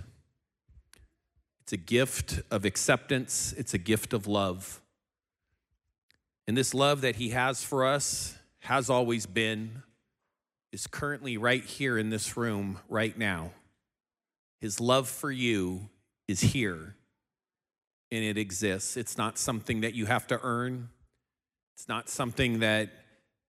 It's 1.63 1.73
a 1.73 1.77
gift 1.77 2.41
of 2.51 2.65
acceptance, 2.65 3.55
it's 3.57 3.75
a 3.75 3.79
gift 3.79 4.13
of 4.13 4.27
love. 4.27 4.81
And 6.49 6.57
this 6.57 6.75
love 6.75 7.01
that 7.01 7.17
he 7.17 7.29
has 7.29 7.63
for 7.63 7.85
us 7.85 8.37
has 8.63 8.89
always 8.89 9.27
been, 9.27 9.83
is 10.73 10.87
currently 10.87 11.37
right 11.37 11.65
here 11.65 11.99
in 11.99 12.11
this 12.11 12.37
room 12.37 12.79
right 12.89 13.19
now. 13.19 13.51
His 14.61 14.81
love 14.81 15.09
for 15.09 15.33
you 15.33 15.89
is 16.29 16.41
here 16.41 16.95
and 18.13 18.25
it 18.25 18.39
exists. 18.39 18.97
It's 18.97 19.19
not 19.19 19.37
something 19.37 19.81
that 19.81 19.95
you 19.95 20.07
have 20.07 20.29
to 20.29 20.39
earn, 20.43 20.91
it's 21.75 21.89
not 21.89 22.09
something 22.09 22.61
that 22.61 22.91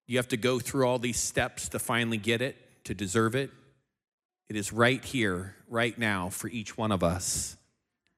you 0.07 0.17
have 0.17 0.29
to 0.29 0.37
go 0.37 0.59
through 0.59 0.87
all 0.87 0.97
these 0.97 1.19
steps 1.19 1.69
to 1.69 1.79
finally 1.79 2.17
get 2.17 2.41
it, 2.41 2.57
to 2.85 2.95
deserve 2.95 3.35
it. 3.35 3.51
It 4.49 4.55
is 4.55 4.73
right 4.73 5.03
here, 5.03 5.55
right 5.69 5.97
now, 5.97 6.29
for 6.29 6.47
each 6.47 6.75
one 6.75 6.91
of 6.91 7.03
us. 7.03 7.55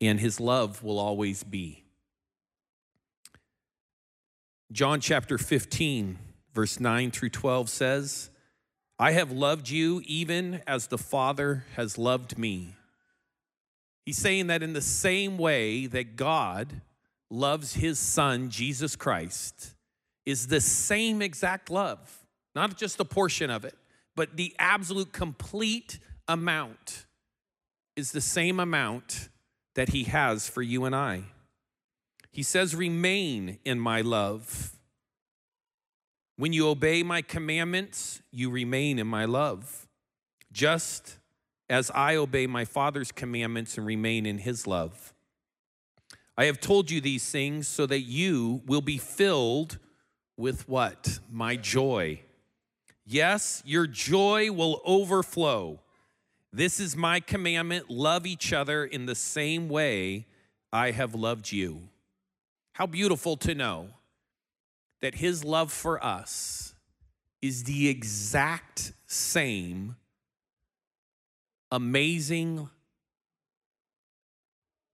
And 0.02 0.20
his 0.20 0.40
love 0.40 0.82
will 0.84 0.98
always 0.98 1.44
be. 1.44 1.84
John 4.72 5.00
chapter 5.00 5.38
15 5.38 6.20
verse 6.56 6.80
9 6.80 7.12
through 7.12 7.30
12 7.30 7.70
says, 7.70 8.30
I 8.98 9.12
have 9.12 9.32
loved 9.32 9.70
you 9.70 10.02
even 10.06 10.62
as 10.66 10.88
the 10.88 10.98
Father 10.98 11.66
has 11.76 11.98
loved 11.98 12.38
me. 12.38 12.76
He's 14.06 14.18
saying 14.18 14.48
that 14.48 14.64
in 14.64 14.74
the 14.74 14.82
same 14.82 15.38
way 15.38 15.86
that 15.88 16.16
God 16.16 16.82
loves 17.30 17.74
his 17.74 18.00
Son, 18.00 18.50
Jesus 18.50 18.96
Christ, 18.96 19.76
is 20.26 20.48
the 20.48 20.62
same 20.62 21.22
exact 21.22 21.70
love, 21.70 22.26
not 22.56 22.78
just 22.78 23.00
a 23.00 23.06
portion 23.06 23.50
of 23.50 23.66
it, 23.66 23.76
but 24.16 24.38
the 24.38 24.56
absolute 24.58 25.12
complete 25.12 26.00
amount 26.28 27.06
is 27.98 28.12
the 28.12 28.22
same 28.22 28.60
amount 28.60 29.30
that 29.76 29.90
he 29.90 30.06
has 30.06 30.48
for 30.48 30.62
you 30.62 30.86
and 30.86 30.96
I. 30.96 31.24
He 32.32 32.44
says, 32.44 32.76
Remain 32.76 33.60
in 33.66 33.80
my 33.80 34.02
love. 34.02 34.75
When 36.38 36.52
you 36.52 36.68
obey 36.68 37.02
my 37.02 37.22
commandments, 37.22 38.22
you 38.32 38.50
remain 38.50 39.00
in 39.00 39.08
my 39.08 39.26
love, 39.26 39.88
just 40.52 41.18
as 41.70 41.90
I 41.92 42.16
obey 42.18 42.46
my 42.46 42.66
Father's 42.66 43.12
commandments 43.12 43.78
and 43.78 43.88
remain 43.88 44.26
in 44.26 44.40
his 44.40 44.68
love. 44.68 45.14
I 46.38 46.46
have 46.46 46.60
told 46.60 46.92
you 46.92 47.00
these 47.00 47.30
things 47.30 47.68
so 47.68 47.86
that 47.86 48.02
you 48.02 48.62
will 48.66 48.82
be 48.82 48.98
filled 48.98 49.80
with 50.36 50.68
what? 50.68 51.20
My 51.32 51.56
joy. 51.56 52.20
Yes, 53.06 53.64
your 53.66 53.88
joy 53.88 54.52
will 54.52 54.82
overflow. 54.86 55.80
This 56.52 56.80
is 56.80 56.98
my 56.98 57.22
commandment 57.22 57.90
love 57.90 58.26
each 58.26 58.52
other 58.52 58.84
in 58.84 59.06
the 59.06 59.16
same 59.16 59.70
way 59.70 60.26
I 60.74 60.92
have 60.92 61.16
loved 61.16 61.52
you. 61.52 61.88
How 62.74 62.86
beautiful 62.86 63.38
to 63.38 63.56
know 63.56 63.90
that 65.02 65.16
his 65.16 65.44
love 65.44 65.72
for 65.72 66.04
us 66.04 66.74
is 67.42 67.64
the 67.66 67.90
exact 67.90 68.94
same 69.06 69.96
amazing, 71.72 72.70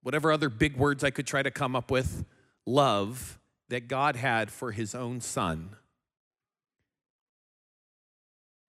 whatever 0.02 0.32
other 0.32 0.48
big 0.48 0.76
words 0.76 1.04
I 1.04 1.10
could 1.10 1.26
try 1.26 1.42
to 1.42 1.50
come 1.50 1.76
up 1.76 1.90
with, 1.90 2.24
love 2.66 3.38
that 3.68 3.88
God 3.88 4.16
had 4.16 4.50
for 4.50 4.72
his 4.72 4.94
own 4.94 5.20
son. 5.20 5.76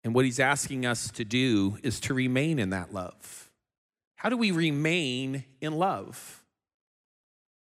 And 0.04 0.16
what 0.16 0.26
he's 0.26 0.40
asking 0.40 0.86
us 0.86 1.12
to 1.12 1.26
do 1.26 1.78
is 1.84 2.00
to 2.02 2.14
remain 2.14 2.58
in 2.58 2.72
that 2.72 2.94
love. 2.94 3.52
How 4.16 4.30
do 4.30 4.38
we 4.38 4.52
remain 4.52 5.46
in 5.62 5.74
love? 5.74 6.44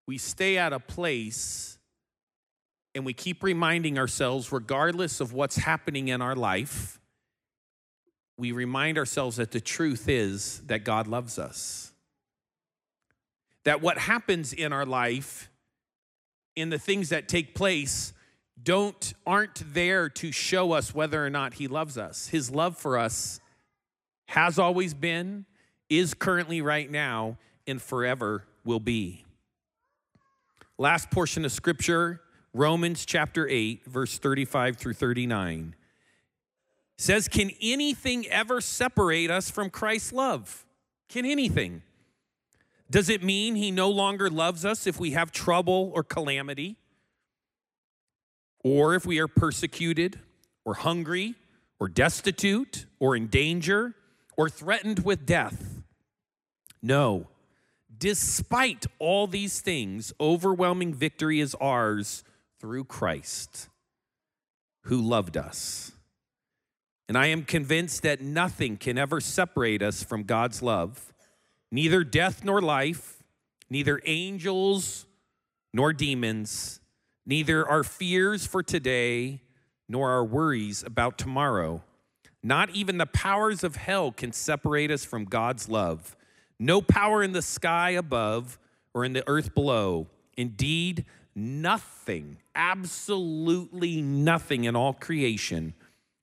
We 0.07 0.17
stay 0.17 0.57
at 0.57 0.73
a 0.73 0.79
place 0.79 1.77
and 2.93 3.05
we 3.05 3.13
keep 3.13 3.43
reminding 3.43 3.97
ourselves, 3.97 4.51
regardless 4.51 5.21
of 5.21 5.33
what's 5.33 5.55
happening 5.57 6.09
in 6.09 6.21
our 6.21 6.35
life, 6.35 6.99
we 8.37 8.51
remind 8.51 8.97
ourselves 8.97 9.37
that 9.37 9.51
the 9.51 9.61
truth 9.61 10.09
is 10.09 10.61
that 10.65 10.83
God 10.83 11.07
loves 11.07 11.37
us. 11.39 11.93
That 13.63 13.81
what 13.81 13.97
happens 13.97 14.51
in 14.51 14.73
our 14.73 14.85
life, 14.85 15.49
in 16.55 16.69
the 16.69 16.79
things 16.79 17.09
that 17.09 17.29
take 17.29 17.53
place, 17.53 18.13
don't 18.61 19.13
aren't 19.25 19.73
there 19.73 20.09
to 20.09 20.31
show 20.31 20.71
us 20.73 20.93
whether 20.93 21.23
or 21.23 21.29
not 21.29 21.55
he 21.55 21.67
loves 21.67 21.97
us. 21.97 22.27
His 22.27 22.51
love 22.51 22.77
for 22.77 22.97
us 22.97 23.39
has 24.27 24.59
always 24.59 24.93
been, 24.93 25.45
is 25.89 26.13
currently 26.13 26.61
right 26.61 26.89
now, 26.89 27.37
and 27.67 27.81
forever 27.81 28.45
will 28.63 28.79
be. 28.79 29.25
Last 30.77 31.11
portion 31.11 31.45
of 31.45 31.51
scripture 31.51 32.21
Romans 32.53 33.05
chapter 33.05 33.47
8, 33.47 33.85
verse 33.85 34.17
35 34.17 34.77
through 34.77 34.93
39 34.93 35.75
says, 36.97 37.27
Can 37.27 37.51
anything 37.61 38.27
ever 38.27 38.59
separate 38.59 39.31
us 39.31 39.49
from 39.49 39.69
Christ's 39.69 40.11
love? 40.11 40.65
Can 41.07 41.25
anything? 41.25 41.81
Does 42.89 43.09
it 43.09 43.23
mean 43.23 43.55
he 43.55 43.71
no 43.71 43.89
longer 43.89 44.29
loves 44.29 44.65
us 44.65 44.85
if 44.85 44.99
we 44.99 45.11
have 45.11 45.31
trouble 45.31 45.91
or 45.95 46.03
calamity? 46.03 46.75
Or 48.63 48.95
if 48.95 49.05
we 49.05 49.19
are 49.19 49.29
persecuted 49.29 50.19
or 50.65 50.75
hungry 50.75 51.35
or 51.79 51.87
destitute 51.87 52.85
or 52.99 53.15
in 53.15 53.27
danger 53.27 53.95
or 54.37 54.49
threatened 54.49 55.05
with 55.05 55.25
death? 55.25 55.81
No. 56.81 57.27
Despite 57.97 58.87
all 58.99 59.25
these 59.25 59.61
things, 59.61 60.11
overwhelming 60.19 60.93
victory 60.93 61.39
is 61.39 61.55
ours 61.55 62.23
through 62.61 62.83
Christ 62.83 63.69
who 64.83 65.01
loved 65.01 65.35
us. 65.35 65.93
And 67.09 67.17
I 67.17 67.25
am 67.27 67.43
convinced 67.43 68.03
that 68.03 68.21
nothing 68.21 68.77
can 68.77 68.99
ever 68.99 69.19
separate 69.19 69.81
us 69.81 70.03
from 70.03 70.23
God's 70.23 70.61
love, 70.61 71.11
neither 71.71 72.03
death 72.03 72.45
nor 72.45 72.61
life, 72.61 73.23
neither 73.69 73.99
angels 74.05 75.07
nor 75.73 75.91
demons, 75.91 76.79
neither 77.25 77.67
our 77.67 77.83
fears 77.83 78.45
for 78.45 78.61
today 78.61 79.41
nor 79.89 80.11
our 80.11 80.23
worries 80.23 80.83
about 80.83 81.17
tomorrow. 81.17 81.83
Not 82.43 82.69
even 82.69 82.97
the 82.97 83.07
powers 83.07 83.63
of 83.63 83.75
hell 83.75 84.11
can 84.11 84.31
separate 84.31 84.91
us 84.91 85.03
from 85.03 85.25
God's 85.25 85.67
love. 85.67 86.15
no 86.59 86.79
power 86.79 87.23
in 87.23 87.31
the 87.31 87.41
sky 87.41 87.89
above 87.89 88.59
or 88.93 89.03
in 89.03 89.13
the 89.13 89.23
earth 89.27 89.55
below. 89.55 90.07
Indeed, 90.37 91.05
nothing, 91.35 92.37
absolutely 92.55 94.01
nothing 94.01 94.63
in 94.65 94.75
all 94.75 94.93
creation 94.93 95.73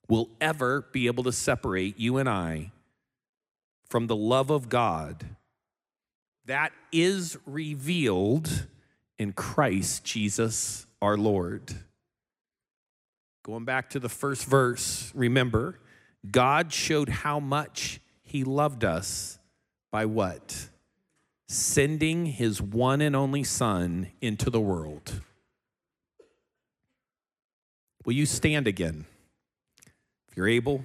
will 0.08 0.30
ever 0.40 0.86
be 0.92 1.06
able 1.06 1.24
to 1.24 1.32
separate 1.32 1.98
you 1.98 2.16
and 2.16 2.28
I 2.28 2.72
from 3.88 4.06
the 4.06 4.16
love 4.16 4.50
of 4.50 4.68
God 4.68 5.24
that 6.46 6.72
is 6.92 7.36
revealed 7.46 8.66
in 9.18 9.32
Christ 9.32 10.04
Jesus 10.04 10.86
our 11.02 11.16
Lord. 11.16 11.74
Going 13.44 13.64
back 13.64 13.90
to 13.90 14.00
the 14.00 14.08
first 14.08 14.44
verse, 14.44 15.12
remember, 15.14 15.78
God 16.30 16.72
showed 16.72 17.08
how 17.08 17.38
much 17.38 18.00
he 18.22 18.44
loved 18.44 18.84
us 18.84 19.38
by 19.90 20.06
what? 20.06 20.68
Sending 21.48 22.26
his 22.26 22.60
one 22.60 23.00
and 23.00 23.16
only 23.16 23.42
Son 23.42 24.08
into 24.20 24.50
the 24.50 24.60
world. 24.60 25.22
Will 28.04 28.12
you 28.12 28.26
stand 28.26 28.66
again? 28.66 29.06
If 30.30 30.36
you're 30.36 30.48
able. 30.48 30.84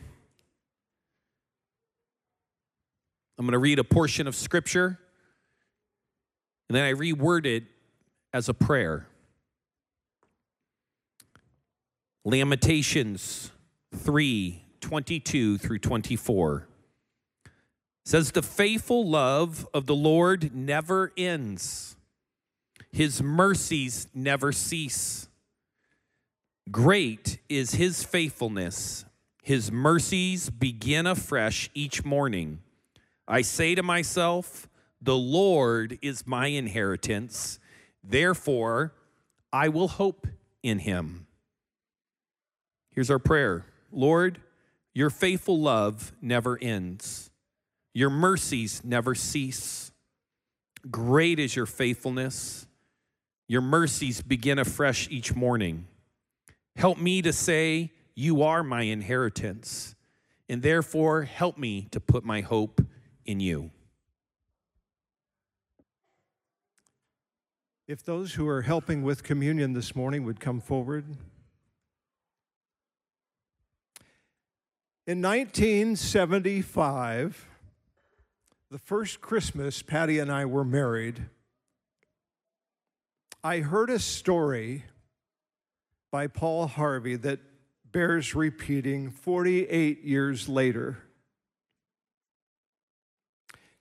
I'm 3.37 3.45
going 3.45 3.53
to 3.53 3.59
read 3.59 3.79
a 3.79 3.83
portion 3.83 4.27
of 4.27 4.35
scripture 4.35 4.99
and 6.69 6.75
then 6.75 6.83
I 6.85 6.93
reword 6.93 7.45
it 7.45 7.65
as 8.33 8.49
a 8.49 8.53
prayer. 8.53 9.07
Lamentations 12.25 13.51
3 13.95 14.63
22 14.81 15.57
through 15.59 15.79
24 15.79 16.67
says, 18.03 18.31
The 18.31 18.41
faithful 18.41 19.07
love 19.07 19.67
of 19.73 19.85
the 19.85 19.95
Lord 19.95 20.53
never 20.55 21.11
ends, 21.17 21.95
his 22.91 23.21
mercies 23.21 24.07
never 24.13 24.51
cease. 24.51 25.27
Great 26.71 27.39
is 27.49 27.75
his 27.75 28.03
faithfulness, 28.03 29.05
his 29.41 29.71
mercies 29.71 30.49
begin 30.49 31.05
afresh 31.05 31.69
each 31.73 32.05
morning. 32.05 32.59
I 33.27 33.41
say 33.41 33.75
to 33.75 33.83
myself, 33.83 34.69
The 35.01 35.15
Lord 35.15 35.97
is 36.01 36.27
my 36.27 36.47
inheritance, 36.47 37.59
therefore 38.03 38.93
I 39.51 39.69
will 39.69 39.87
hope 39.87 40.27
in 40.61 40.79
him. 40.79 41.27
Here's 42.91 43.11
our 43.11 43.19
prayer 43.19 43.65
Lord, 43.91 44.39
your 44.93 45.09
faithful 45.09 45.59
love 45.59 46.13
never 46.21 46.57
ends, 46.61 47.29
your 47.93 48.09
mercies 48.09 48.81
never 48.83 49.13
cease. 49.13 49.91
Great 50.89 51.39
is 51.39 51.55
your 51.55 51.65
faithfulness. 51.65 52.65
Your 53.47 53.61
mercies 53.61 54.21
begin 54.21 54.59
afresh 54.59 55.07
each 55.09 55.35
morning. 55.35 55.87
Help 56.75 56.97
me 56.97 57.21
to 57.21 57.31
say, 57.31 57.91
You 58.15 58.41
are 58.41 58.63
my 58.63 58.81
inheritance, 58.81 59.95
and 60.49 60.61
therefore 60.61 61.23
help 61.23 61.57
me 61.57 61.87
to 61.91 61.99
put 61.99 62.23
my 62.23 62.41
hope 62.41 62.81
in 63.25 63.39
you. 63.39 63.71
If 67.87 68.03
those 68.03 68.33
who 68.33 68.47
are 68.47 68.63
helping 68.63 69.03
with 69.03 69.23
communion 69.23 69.73
this 69.73 69.95
morning 69.95 70.23
would 70.23 70.39
come 70.39 70.61
forward. 70.61 71.05
In 75.05 75.21
1975, 75.21 77.45
the 78.73 78.79
first 78.79 79.21
Christmas 79.21 79.83
Patty 79.83 80.17
and 80.17 80.31
I 80.31 80.45
were 80.45 80.63
married, 80.63 81.27
I 83.43 83.59
heard 83.59 83.91
a 83.91 83.99
story 83.99 84.85
by 86.11 86.25
Paul 86.25 86.65
Harvey 86.65 87.15
that 87.17 87.39
bears 87.91 88.33
repeating 88.33 89.11
48 89.11 90.03
years 90.03 90.49
later. 90.49 90.97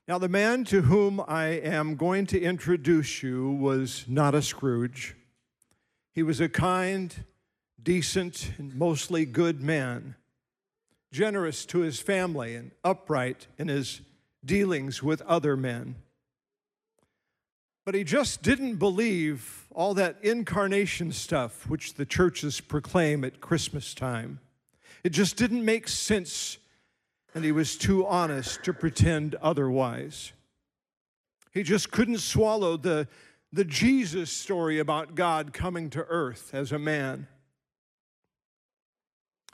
Now, 0.07 0.19
the 0.19 0.29
man 0.29 0.65
to 0.65 0.83
whom 0.83 1.23
I 1.27 1.47
am 1.47 1.97
going 1.97 2.27
to 2.27 2.39
introduce 2.39 3.23
you 3.23 3.51
was 3.51 4.05
not 4.07 4.35
a 4.35 4.43
Scrooge. 4.43 5.17
He 6.13 6.23
was 6.23 6.39
a 6.39 6.51
kind, 6.51 7.25
decent, 7.83 8.53
and 8.59 8.75
mostly 8.75 9.25
good 9.25 9.63
man, 9.63 10.17
generous 11.11 11.65
to 11.65 11.79
his 11.79 11.99
family 11.99 12.55
and 12.55 12.73
upright 12.85 13.47
in 13.57 13.69
his 13.69 14.03
dealings 14.45 15.03
with 15.03 15.23
other 15.23 15.57
men. 15.57 15.97
But 17.85 17.95
he 17.95 18.05
just 18.05 18.43
didn't 18.43 18.77
believe 18.77 19.67
all 19.73 19.95
that 19.95 20.19
incarnation 20.23 21.11
stuff 21.13 21.69
which 21.69 21.95
the 21.95 22.07
churches 22.07 22.61
proclaim 22.61 23.25
at 23.25 23.41
Christmas 23.41 23.95
time. 23.95 24.41
It 25.03 25.11
just 25.11 25.37
didn't 25.37 25.65
make 25.65 25.89
sense 25.89 26.59
and 27.35 27.45
he 27.45 27.53
was 27.53 27.77
too 27.77 28.07
honest 28.07 28.63
to 28.65 28.73
pretend 28.73 29.35
otherwise. 29.37 30.33
He 31.53 31.63
just 31.63 31.91
couldn't 31.91 32.19
swallow 32.19 32.77
the, 32.77 33.09
the 33.53 33.65
Jesus 33.65 34.31
story 34.31 34.79
about 34.79 35.15
God 35.15 35.53
coming 35.53 35.91
to 35.91 36.05
earth 36.09 36.51
as 36.53 36.73
a 36.73 36.79
man. 36.79 37.27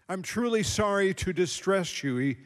I'm 0.08 0.22
truly 0.22 0.62
sorry 0.62 1.14
to 1.14 1.32
distress 1.32 2.02
you, 2.02 2.16
he 2.16 2.36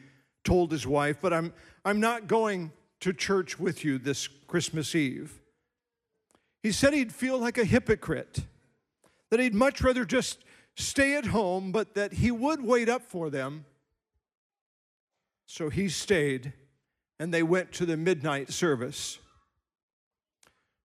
told 0.43 0.71
his 0.71 0.85
wife, 0.85 1.17
but 1.21 1.33
I'm, 1.33 1.53
I'm 1.85 1.99
not 1.99 2.27
going 2.27 2.71
to 3.01 3.13
church 3.13 3.59
with 3.59 3.83
you 3.83 3.97
this 3.97 4.27
Christmas 4.27 4.95
Eve. 4.95 5.39
He 6.61 6.71
said 6.71 6.93
he'd 6.93 7.13
feel 7.13 7.37
like 7.37 7.57
a 7.57 7.65
hypocrite, 7.65 8.41
that 9.29 9.39
he'd 9.39 9.53
much 9.53 9.81
rather 9.81 10.05
just 10.05 10.43
stay 10.75 11.15
at 11.15 11.27
home, 11.27 11.71
but 11.71 11.93
that 11.95 12.13
he 12.13 12.31
would 12.31 12.63
wait 12.63 12.89
up 12.89 13.03
for 13.03 13.29
them 13.29 13.65
so 15.45 15.69
he 15.69 15.89
stayed, 15.89 16.53
and 17.19 17.33
they 17.33 17.43
went 17.43 17.71
to 17.73 17.85
the 17.85 17.97
midnight 17.97 18.51
service. 18.51 19.19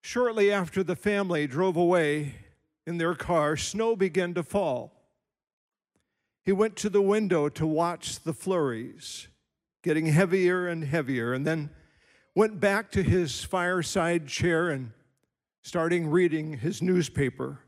Shortly 0.02 0.52
after 0.52 0.82
the 0.82 0.94
family 0.94 1.46
drove 1.46 1.76
away 1.76 2.34
in 2.86 2.98
their 2.98 3.14
car, 3.14 3.56
snow 3.56 3.96
began 3.96 4.34
to 4.34 4.42
fall. 4.42 4.92
He 6.44 6.52
went 6.52 6.76
to 6.76 6.90
the 6.90 7.02
window 7.02 7.48
to 7.48 7.66
watch 7.66 8.20
the 8.20 8.32
flurries, 8.32 9.28
getting 9.82 10.06
heavier 10.06 10.66
and 10.66 10.84
heavier, 10.84 11.32
and 11.32 11.46
then 11.46 11.70
went 12.34 12.60
back 12.60 12.90
to 12.92 13.02
his 13.02 13.44
fireside 13.44 14.28
chair 14.28 14.70
and 14.70 14.92
starting 15.62 16.08
reading 16.08 16.58
his 16.58 16.82
newspaper. 16.82 17.60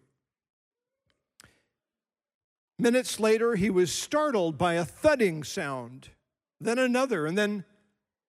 Minutes 2.78 3.20
later, 3.20 3.56
he 3.56 3.68
was 3.68 3.92
startled 3.92 4.56
by 4.56 4.74
a 4.74 4.84
thudding 4.84 5.44
sound 5.44 6.10
then 6.60 6.78
another, 6.78 7.26
and 7.26 7.38
then, 7.38 7.64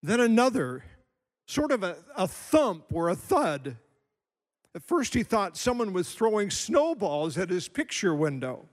then 0.02 0.20
another, 0.20 0.84
sort 1.48 1.72
of 1.72 1.84
a, 1.84 1.98
a 2.16 2.28
thump 2.28 2.86
or 2.94 3.10
a 3.10 3.16
thud. 3.16 3.78
At 4.74 4.84
first, 4.84 5.14
he 5.14 5.24
thought 5.24 5.58
someone 5.58 5.92
was 5.92 6.14
throwing 6.14 6.50
snowballs 6.50 7.38
at 7.38 7.50
his 7.50 7.68
picture 7.68 8.16
window. 8.16 8.70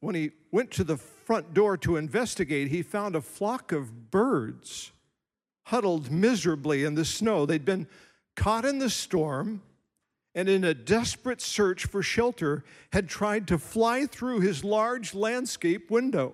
When 0.00 0.14
he 0.14 0.30
went 0.52 0.70
to 0.72 0.84
the 0.84 0.96
front 0.96 1.54
door 1.54 1.76
to 1.78 1.96
investigate, 1.96 2.68
he 2.68 2.82
found 2.82 3.16
a 3.16 3.20
flock 3.20 3.72
of 3.72 4.10
birds 4.10 4.92
huddled 5.64 6.10
miserably 6.10 6.84
in 6.84 6.94
the 6.94 7.04
snow. 7.04 7.44
They'd 7.44 7.64
been 7.64 7.86
caught 8.36 8.64
in 8.64 8.78
the 8.78 8.90
storm 8.90 9.62
and 10.34 10.48
in 10.48 10.64
a 10.64 10.74
desperate 10.74 11.40
search 11.40 11.86
for 11.86 12.02
shelter 12.02 12.64
had 12.92 13.08
tried 13.08 13.48
to 13.48 13.58
fly 13.58 14.06
through 14.06 14.40
his 14.40 14.62
large 14.62 15.14
landscape 15.14 15.90
window. 15.90 16.32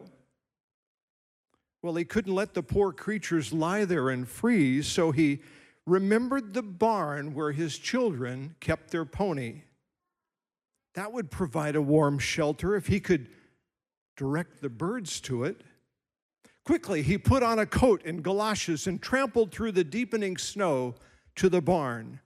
Well, 1.83 1.95
he 1.95 2.05
couldn't 2.05 2.35
let 2.35 2.55
the 2.55 2.63
poor 2.63 2.93
creatures 2.93 3.53
lie 3.53 3.85
there 3.85 4.11
and 4.11 4.29
freeze, 4.29 4.87
so 4.87 5.11
he 5.11 5.41
remembered 5.87 6.55
the 6.55 6.63
barn 6.63 7.35
where 7.35 7.53
his 7.53 7.79
children 7.79 8.55
kept 8.61 8.91
their 8.91 9.05
pony. 9.05 9.63
That 10.95 11.13
would 11.13 11.31
provide 11.31 11.77
a 11.77 11.83
warm 11.83 12.19
shelter 12.19 12.77
if 12.77 12.87
he 12.87 13.01
could 13.01 13.29
direct 14.17 14.61
the 14.61 14.69
birds 14.69 15.21
to 15.23 15.45
it. 15.45 15.63
Quickly, 16.65 17.03
he 17.03 17.19
put 17.19 17.43
on 17.43 17.59
a 17.59 17.67
coat 17.67 18.03
and 18.05 18.23
galoshes 18.23 18.87
and 18.87 19.03
trampled 19.03 19.53
through 19.53 19.73
the 19.73 19.85
deepening 19.85 20.37
snow 20.37 20.95
to 21.37 21.49
the 21.49 21.61
barn. 21.61 22.21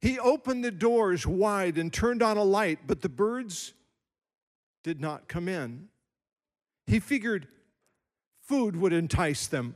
He 0.00 0.18
opened 0.18 0.64
the 0.64 0.70
doors 0.70 1.26
wide 1.26 1.78
and 1.78 1.92
turned 1.92 2.22
on 2.22 2.36
a 2.36 2.42
light, 2.42 2.80
but 2.86 3.02
the 3.02 3.08
birds 3.08 3.74
did 4.82 5.00
not 5.00 5.28
come 5.28 5.48
in. 5.48 5.88
He 6.86 6.98
figured 6.98 7.48
food 8.40 8.76
would 8.76 8.92
entice 8.92 9.46
them. 9.46 9.74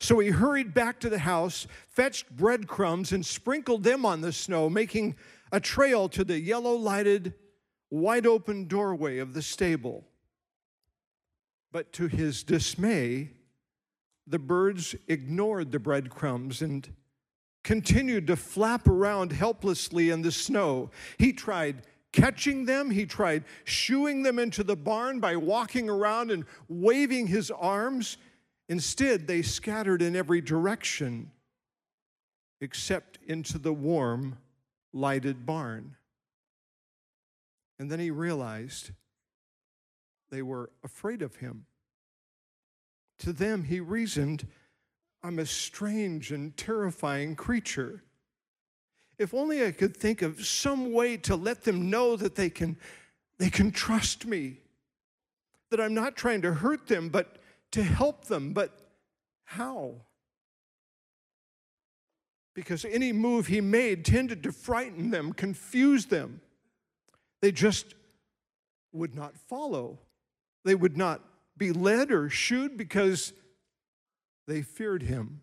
So 0.00 0.18
he 0.18 0.28
hurried 0.28 0.72
back 0.72 0.98
to 1.00 1.10
the 1.10 1.18
house, 1.18 1.66
fetched 1.86 2.34
breadcrumbs, 2.34 3.12
and 3.12 3.24
sprinkled 3.24 3.84
them 3.84 4.06
on 4.06 4.22
the 4.22 4.32
snow, 4.32 4.70
making 4.70 5.16
a 5.52 5.60
trail 5.60 6.08
to 6.08 6.24
the 6.24 6.40
yellow 6.40 6.74
lighted, 6.74 7.34
wide 7.90 8.26
open 8.26 8.66
doorway 8.66 9.18
of 9.18 9.34
the 9.34 9.42
stable. 9.42 10.04
But 11.72 11.92
to 11.94 12.08
his 12.08 12.42
dismay, 12.42 13.30
the 14.26 14.38
birds 14.38 14.94
ignored 15.08 15.72
the 15.72 15.78
breadcrumbs 15.78 16.62
and 16.62 16.88
continued 17.62 18.26
to 18.28 18.36
flap 18.36 18.88
around 18.88 19.32
helplessly 19.32 20.10
in 20.10 20.22
the 20.22 20.32
snow. 20.32 20.90
He 21.18 21.32
tried 21.32 21.82
catching 22.12 22.64
them, 22.64 22.90
he 22.90 23.06
tried 23.06 23.44
shooing 23.64 24.22
them 24.22 24.38
into 24.38 24.64
the 24.64 24.76
barn 24.76 25.20
by 25.20 25.36
walking 25.36 25.88
around 25.88 26.30
and 26.30 26.44
waving 26.68 27.28
his 27.28 27.50
arms. 27.50 28.16
Instead, 28.68 29.26
they 29.26 29.42
scattered 29.42 30.02
in 30.02 30.16
every 30.16 30.40
direction 30.40 31.30
except 32.60 33.18
into 33.26 33.58
the 33.58 33.72
warm, 33.72 34.38
lighted 34.92 35.46
barn. 35.46 35.96
And 37.78 37.90
then 37.90 38.00
he 38.00 38.10
realized 38.10 38.90
they 40.30 40.42
were 40.42 40.70
afraid 40.82 41.22
of 41.22 41.36
him. 41.36 41.66
To 43.20 43.32
them, 43.32 43.64
he 43.64 43.80
reasoned, 43.80 44.46
I'm 45.22 45.38
a 45.38 45.46
strange 45.46 46.32
and 46.32 46.56
terrifying 46.56 47.36
creature. 47.36 48.02
If 49.18 49.34
only 49.34 49.66
I 49.66 49.72
could 49.72 49.96
think 49.96 50.22
of 50.22 50.46
some 50.46 50.92
way 50.92 51.18
to 51.18 51.36
let 51.36 51.64
them 51.64 51.90
know 51.90 52.16
that 52.16 52.36
they 52.36 52.48
can, 52.48 52.78
they 53.38 53.50
can 53.50 53.70
trust 53.70 54.24
me, 54.24 54.58
that 55.70 55.80
I'm 55.80 55.92
not 55.92 56.16
trying 56.16 56.40
to 56.42 56.54
hurt 56.54 56.86
them, 56.86 57.10
but 57.10 57.36
to 57.72 57.82
help 57.82 58.24
them. 58.24 58.54
But 58.54 58.78
how? 59.44 59.96
Because 62.54 62.84
any 62.84 63.12
move 63.12 63.46
he 63.46 63.60
made 63.60 64.04
tended 64.04 64.42
to 64.44 64.52
frighten 64.52 65.10
them, 65.10 65.32
confuse 65.32 66.06
them. 66.06 66.40
They 67.42 67.52
just 67.52 67.94
would 68.92 69.14
not 69.14 69.36
follow. 69.36 69.98
They 70.64 70.74
would 70.74 70.96
not 70.96 71.22
be 71.56 71.72
led 71.72 72.10
or 72.10 72.28
shooed 72.28 72.76
because 72.76 73.32
they 74.46 74.62
feared 74.62 75.02
him. 75.02 75.42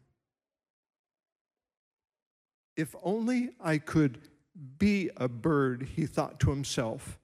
If 2.75 2.95
only 3.01 3.51
I 3.59 3.77
could 3.77 4.19
be 4.77 5.09
a 5.17 5.27
bird, 5.27 5.89
he 5.95 6.05
thought 6.05 6.39
to 6.41 6.49
himself, 6.49 7.19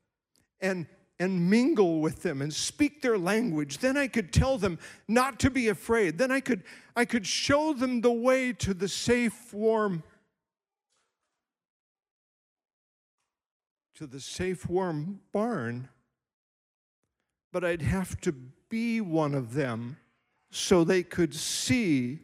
and, 0.61 0.87
and 1.19 1.49
mingle 1.49 1.99
with 1.99 2.23
them 2.23 2.41
and 2.41 2.53
speak 2.53 3.01
their 3.01 3.17
language. 3.17 3.79
Then 3.79 3.97
I 3.97 4.07
could 4.07 4.31
tell 4.31 4.57
them 4.57 4.79
not 5.07 5.39
to 5.41 5.49
be 5.49 5.67
afraid. 5.67 6.17
Then 6.17 6.31
I 6.31 6.39
could, 6.39 6.63
I 6.95 7.05
could 7.05 7.27
show 7.27 7.73
them 7.73 8.01
the 8.01 8.11
way 8.11 8.53
to 8.53 8.73
the 8.73 8.87
safe, 8.87 9.53
warm, 9.53 10.03
to 13.95 14.07
the 14.07 14.19
safe, 14.19 14.67
warm 14.67 15.21
barn. 15.31 15.89
But 17.53 17.63
I'd 17.63 17.83
have 17.83 18.19
to 18.21 18.31
be 18.31 18.99
one 18.99 19.35
of 19.35 19.53
them 19.53 19.97
so 20.49 20.83
they 20.83 21.03
could 21.03 21.35
see 21.35 22.19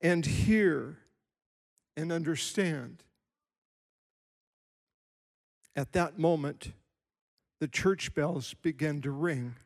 and 0.00 0.24
hear 0.24 0.96
and 1.96 2.12
understand. 2.12 3.02
At 5.74 5.92
that 5.92 6.20
moment, 6.20 6.72
the 7.58 7.66
church 7.66 8.14
bells 8.14 8.54
began 8.54 9.02
to 9.02 9.10
ring. 9.10 9.56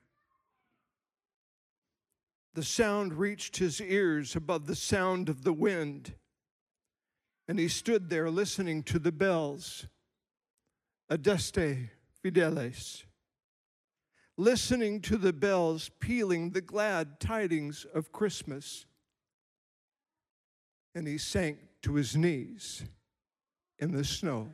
The 2.54 2.64
sound 2.64 3.12
reached 3.12 3.58
his 3.58 3.82
ears 3.82 4.34
above 4.34 4.66
the 4.66 4.74
sound 4.74 5.28
of 5.28 5.44
the 5.44 5.52
wind, 5.52 6.14
and 7.46 7.58
he 7.58 7.68
stood 7.68 8.08
there 8.08 8.30
listening 8.30 8.82
to 8.84 8.98
the 8.98 9.12
bells. 9.12 9.86
Adeste 11.10 11.90
Fideles 12.22 13.04
listening 14.38 15.00
to 15.00 15.16
the 15.16 15.32
bells 15.32 15.90
pealing 15.98 16.50
the 16.50 16.60
glad 16.60 17.18
tidings 17.18 17.84
of 17.92 18.12
Christmas. 18.12 18.86
And 20.94 21.06
he 21.06 21.18
sank 21.18 21.58
to 21.82 21.94
his 21.94 22.16
knees 22.16 22.84
in 23.78 23.92
the 23.92 24.04
snow. 24.04 24.48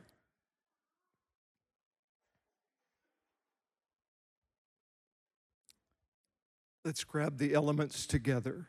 Let's 6.83 7.03
grab 7.03 7.37
the 7.37 7.53
elements 7.53 8.05
together. 8.05 8.67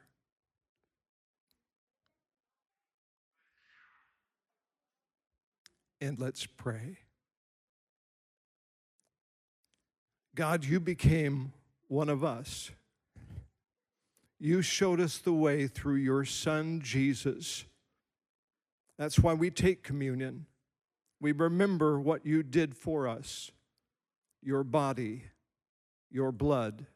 And 6.01 6.19
let's 6.19 6.47
pray. 6.47 6.99
God, 10.37 10.67
you 10.67 10.81
became 10.81 11.55
one 11.89 12.11
of 12.11 12.23
us. 12.23 12.71
You 14.39 14.61
showed 14.61 15.01
us 15.01 15.17
the 15.17 15.33
way 15.33 15.67
through 15.67 15.95
your 15.95 16.27
Son, 16.27 16.83
Jesus. 16.83 17.65
That's 18.99 19.19
why 19.19 19.33
we 19.33 19.51
take 19.51 19.83
communion. 19.83 20.45
We 21.23 21.33
remember 21.33 21.99
what 21.99 22.27
you 22.27 22.43
did 22.43 22.77
for 22.77 23.09
us 23.09 23.51
your 24.43 24.63
body, 24.63 25.25
your 26.11 26.31
blood, 26.31 26.87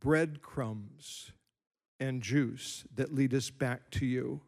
breadcrumbs, 0.00 1.30
and 2.00 2.20
juice 2.20 2.84
that 2.96 3.14
lead 3.14 3.32
us 3.32 3.48
back 3.48 3.90
to 3.92 4.04
you. 4.04 4.40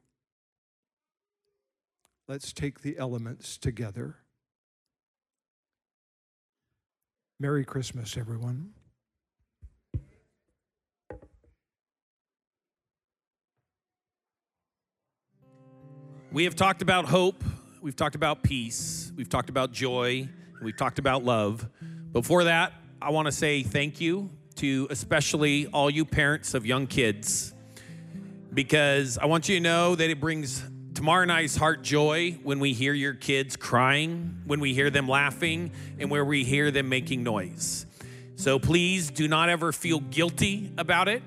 Let's 2.27 2.53
take 2.53 2.81
the 2.83 2.99
elements 2.99 3.57
together. 3.57 4.17
Merry 7.41 7.65
Christmas, 7.65 8.17
everyone. 8.17 8.71
We 16.33 16.43
have 16.43 16.57
talked 16.57 16.83
about 16.83 17.05
hope, 17.05 17.45
we've 17.81 17.95
talked 17.95 18.17
about 18.17 18.43
peace, 18.43 19.13
we've 19.15 19.29
talked 19.29 19.51
about 19.51 19.71
joy, 19.71 20.29
we've 20.61 20.77
talked 20.77 20.99
about 20.99 21.23
love. 21.23 21.69
Before 22.13 22.43
that, 22.43 22.73
I 23.01 23.11
want 23.11 23.27
to 23.27 23.33
say 23.33 23.63
thank 23.63 24.01
you 24.01 24.31
to 24.57 24.89
especially 24.91 25.69
all 25.69 25.89
you 25.89 26.05
parents 26.05 26.55
of 26.55 26.67
young 26.67 26.89
kids 26.89 27.55
because 28.53 29.17
I 29.17 29.27
want 29.27 29.49
you 29.49 29.55
to 29.55 29.61
know 29.61 29.95
that 29.95 30.11
it 30.11 30.19
brings 30.21 30.65
And 31.01 31.33
I's 31.33 31.57
heart 31.57 31.83
joy 31.83 32.39
when 32.43 32.59
we 32.59 32.73
hear 32.73 32.93
your 32.93 33.15
kids 33.15 33.57
crying, 33.57 34.43
when 34.47 34.61
we 34.61 34.75
hear 34.75 34.91
them 34.91 35.09
laughing, 35.09 35.71
and 35.99 36.11
where 36.11 36.25
we 36.25 36.45
hear 36.45 36.71
them 36.71 36.89
making 36.89 37.23
noise. 37.23 37.87
So 38.37 38.59
please 38.59 39.11
do 39.11 39.29
not 39.29 39.49
ever 39.49 39.73
feel 39.73 40.01
guilty 40.01 40.73
about 40.77 41.09
it. 41.09 41.23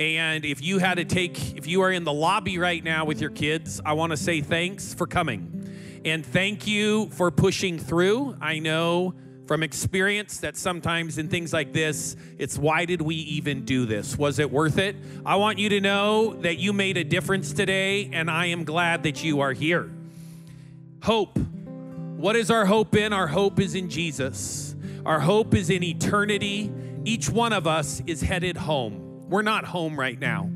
And 0.00 0.44
if 0.44 0.62
you 0.62 0.78
had 0.78 0.94
to 0.96 1.04
take, 1.04 1.56
if 1.56 1.66
you 1.66 1.82
are 1.82 1.92
in 1.92 2.04
the 2.04 2.12
lobby 2.12 2.58
right 2.58 2.82
now 2.82 3.04
with 3.04 3.20
your 3.20 3.30
kids, 3.30 3.80
I 3.84 3.92
want 3.92 4.10
to 4.10 4.16
say 4.16 4.40
thanks 4.40 4.94
for 4.94 5.06
coming. 5.06 6.02
And 6.04 6.24
thank 6.24 6.66
you 6.66 7.08
for 7.10 7.30
pushing 7.30 7.78
through. 7.78 8.36
I 8.40 8.58
know 8.58 9.14
from 9.46 9.62
experience 9.62 10.38
that 10.38 10.56
sometimes 10.56 11.18
in 11.18 11.28
things 11.28 11.52
like 11.52 11.72
this, 11.72 12.16
it's 12.38 12.56
why 12.56 12.84
did 12.84 13.02
we 13.02 13.14
even 13.14 13.64
do 13.64 13.84
this? 13.84 14.16
Was 14.16 14.38
it 14.38 14.50
worth 14.50 14.78
it? 14.78 14.96
I 15.24 15.36
want 15.36 15.58
you 15.58 15.68
to 15.70 15.80
know 15.80 16.34
that 16.40 16.58
you 16.58 16.72
made 16.72 16.96
a 16.96 17.04
difference 17.04 17.52
today, 17.52 18.08
and 18.12 18.30
I 18.30 18.46
am 18.46 18.64
glad 18.64 19.02
that 19.02 19.22
you 19.22 19.40
are 19.40 19.52
here. 19.52 19.90
Hope. 21.02 21.38
What 21.38 22.36
is 22.36 22.50
our 22.50 22.64
hope 22.64 22.96
in? 22.96 23.12
Our 23.12 23.26
hope 23.26 23.60
is 23.60 23.74
in 23.74 23.90
Jesus. 23.90 24.74
Our 25.04 25.20
hope 25.20 25.54
is 25.54 25.68
in 25.68 25.82
eternity. 25.82 26.72
Each 27.04 27.28
one 27.28 27.52
of 27.52 27.66
us 27.66 28.02
is 28.06 28.22
headed 28.22 28.56
home. 28.56 29.28
We're 29.28 29.42
not 29.42 29.66
home 29.66 30.00
right 30.00 30.18
now. 30.18 30.50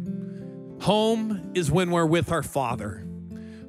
Home 0.81 1.53
is 1.55 1.71
when 1.71 1.91
we're 1.91 2.07
with 2.07 2.33
our 2.33 2.43
Father. 2.43 3.05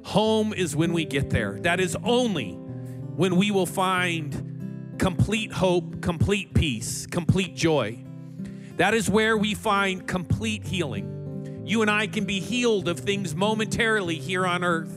Home 0.04 0.54
is 0.54 0.74
when 0.74 0.94
we 0.94 1.04
get 1.04 1.28
there. 1.28 1.58
That 1.60 1.78
is 1.78 1.94
only 2.04 2.52
when 2.52 3.36
we 3.36 3.50
will 3.50 3.66
find 3.66 4.49
complete 5.00 5.50
hope, 5.50 6.02
complete 6.02 6.52
peace, 6.52 7.06
complete 7.06 7.56
joy. 7.56 7.98
That 8.76 8.92
is 8.92 9.08
where 9.08 9.34
we 9.34 9.54
find 9.54 10.06
complete 10.06 10.62
healing. 10.62 11.62
You 11.64 11.80
and 11.80 11.90
I 11.90 12.06
can 12.06 12.26
be 12.26 12.38
healed 12.38 12.86
of 12.86 13.00
things 13.00 13.34
momentarily 13.34 14.16
here 14.16 14.46
on 14.46 14.62
earth, 14.62 14.92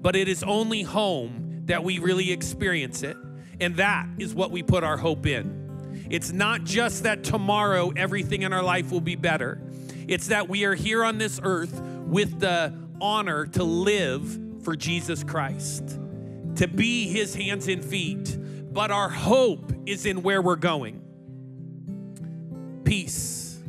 but 0.00 0.16
it 0.16 0.26
is 0.26 0.42
only 0.42 0.80
home 0.80 1.64
that 1.66 1.84
we 1.84 1.98
really 1.98 2.32
experience 2.32 3.02
it. 3.02 3.14
And 3.60 3.76
that 3.76 4.06
is 4.16 4.34
what 4.34 4.52
we 4.52 4.62
put 4.62 4.84
our 4.84 4.96
hope 4.96 5.26
in. 5.26 6.06
It's 6.08 6.32
not 6.32 6.64
just 6.64 7.02
that 7.02 7.22
tomorrow 7.22 7.92
everything 7.94 8.42
in 8.42 8.54
our 8.54 8.62
life 8.62 8.90
will 8.90 9.02
be 9.02 9.16
better, 9.16 9.60
it's 10.08 10.28
that 10.28 10.48
we 10.48 10.64
are 10.64 10.74
here 10.74 11.04
on 11.04 11.18
this 11.18 11.38
earth 11.42 11.78
with 12.06 12.40
the 12.40 12.74
honor 13.02 13.44
to 13.48 13.64
live 13.64 14.64
for 14.64 14.76
Jesus 14.76 15.22
Christ, 15.22 15.98
to 16.56 16.66
be 16.66 17.06
his 17.08 17.34
hands 17.34 17.68
and 17.68 17.84
feet 17.84 18.38
but 18.72 18.90
our 18.90 19.08
hope 19.08 19.72
is 19.86 20.06
in 20.06 20.22
where 20.22 20.42
we're 20.42 20.56
going. 20.56 21.00
Peace. 22.84 23.60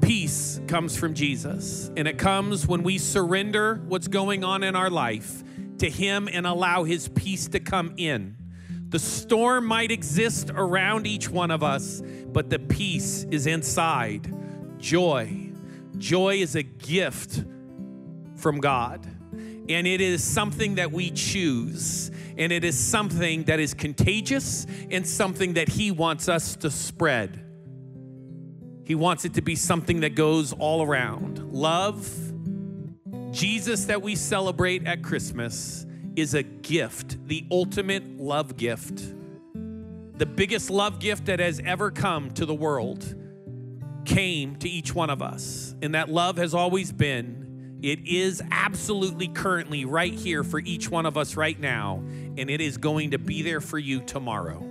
Peace 0.00 0.60
comes 0.66 0.96
from 0.96 1.14
Jesus, 1.14 1.90
and 1.96 2.06
it 2.06 2.18
comes 2.18 2.66
when 2.66 2.82
we 2.82 2.98
surrender 2.98 3.82
what's 3.88 4.08
going 4.08 4.44
on 4.44 4.62
in 4.62 4.76
our 4.76 4.90
life 4.90 5.42
to 5.78 5.88
Him 5.88 6.28
and 6.30 6.46
allow 6.46 6.84
His 6.84 7.08
peace 7.08 7.48
to 7.48 7.60
come 7.60 7.94
in. 7.96 8.36
The 8.88 8.98
storm 8.98 9.66
might 9.66 9.90
exist 9.90 10.50
around 10.54 11.06
each 11.06 11.28
one 11.28 11.50
of 11.50 11.62
us, 11.62 12.02
but 12.26 12.50
the 12.50 12.58
peace 12.58 13.24
is 13.30 13.46
inside 13.46 14.32
joy, 14.78 15.44
Joy 15.98 16.36
is 16.36 16.56
a 16.56 16.62
gift 16.62 17.44
from 18.36 18.58
God, 18.58 19.06
and 19.68 19.86
it 19.86 20.00
is 20.00 20.22
something 20.22 20.76
that 20.76 20.92
we 20.92 21.10
choose, 21.10 22.10
and 22.36 22.52
it 22.52 22.64
is 22.64 22.78
something 22.78 23.44
that 23.44 23.60
is 23.60 23.74
contagious 23.74 24.66
and 24.90 25.06
something 25.06 25.54
that 25.54 25.68
He 25.68 25.90
wants 25.90 26.28
us 26.28 26.56
to 26.56 26.70
spread. 26.70 27.40
He 28.84 28.94
wants 28.94 29.24
it 29.24 29.34
to 29.34 29.42
be 29.42 29.56
something 29.56 30.00
that 30.00 30.14
goes 30.14 30.52
all 30.52 30.82
around. 30.82 31.52
Love, 31.52 32.06
Jesus 33.32 33.86
that 33.86 34.02
we 34.02 34.14
celebrate 34.14 34.86
at 34.86 35.02
Christmas 35.02 35.86
is 36.16 36.34
a 36.34 36.42
gift, 36.42 37.26
the 37.26 37.46
ultimate 37.50 38.18
love 38.18 38.56
gift. 38.56 39.02
The 40.16 40.26
biggest 40.26 40.70
love 40.70 41.00
gift 41.00 41.26
that 41.26 41.40
has 41.40 41.60
ever 41.64 41.90
come 41.90 42.30
to 42.32 42.46
the 42.46 42.54
world 42.54 43.16
came 44.04 44.54
to 44.56 44.68
each 44.68 44.94
one 44.94 45.10
of 45.10 45.22
us. 45.22 45.74
And 45.82 45.94
that 45.94 46.08
love 46.08 46.36
has 46.36 46.54
always 46.54 46.92
been, 46.92 47.43
it 47.84 48.06
is 48.06 48.42
absolutely 48.50 49.28
currently 49.28 49.84
right 49.84 50.14
here 50.14 50.42
for 50.42 50.58
each 50.58 50.90
one 50.90 51.04
of 51.04 51.18
us 51.18 51.36
right 51.36 51.60
now. 51.60 52.02
And 52.38 52.48
it 52.48 52.62
is 52.62 52.78
going 52.78 53.10
to 53.10 53.18
be 53.18 53.42
there 53.42 53.60
for 53.60 53.78
you 53.78 54.00
tomorrow. 54.00 54.66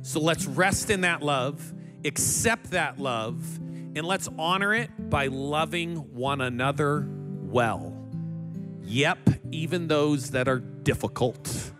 So 0.00 0.18
let's 0.18 0.46
rest 0.46 0.88
in 0.88 1.02
that 1.02 1.22
love, 1.22 1.74
accept 2.06 2.70
that 2.70 2.98
love, 2.98 3.58
and 3.58 4.06
let's 4.06 4.30
honor 4.38 4.72
it 4.72 5.10
by 5.10 5.26
loving 5.26 5.96
one 6.14 6.40
another 6.40 7.06
well. 7.42 7.94
Yep, 8.84 9.28
even 9.50 9.88
those 9.88 10.30
that 10.30 10.48
are 10.48 10.58
difficult. 10.58 11.70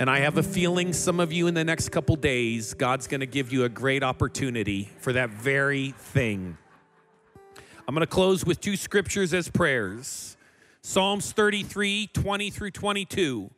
And 0.00 0.10
I 0.10 0.18
have 0.18 0.38
a 0.38 0.42
feeling 0.42 0.92
some 0.92 1.20
of 1.20 1.32
you 1.32 1.46
in 1.46 1.54
the 1.54 1.64
next 1.64 1.90
couple 1.90 2.16
days, 2.16 2.74
God's 2.74 3.06
going 3.06 3.20
to 3.20 3.26
give 3.26 3.52
you 3.52 3.62
a 3.62 3.68
great 3.68 4.02
opportunity 4.02 4.90
for 4.98 5.12
that 5.12 5.30
very 5.30 5.92
thing. 5.92 6.58
I'm 7.88 7.94
going 7.94 8.06
to 8.06 8.06
close 8.06 8.44
with 8.44 8.60
two 8.60 8.76
scriptures 8.76 9.32
as 9.32 9.48
prayers 9.48 10.36
Psalms 10.82 11.32
33 11.32 12.08
20 12.12 12.50
through 12.50 12.70
22. 12.72 13.50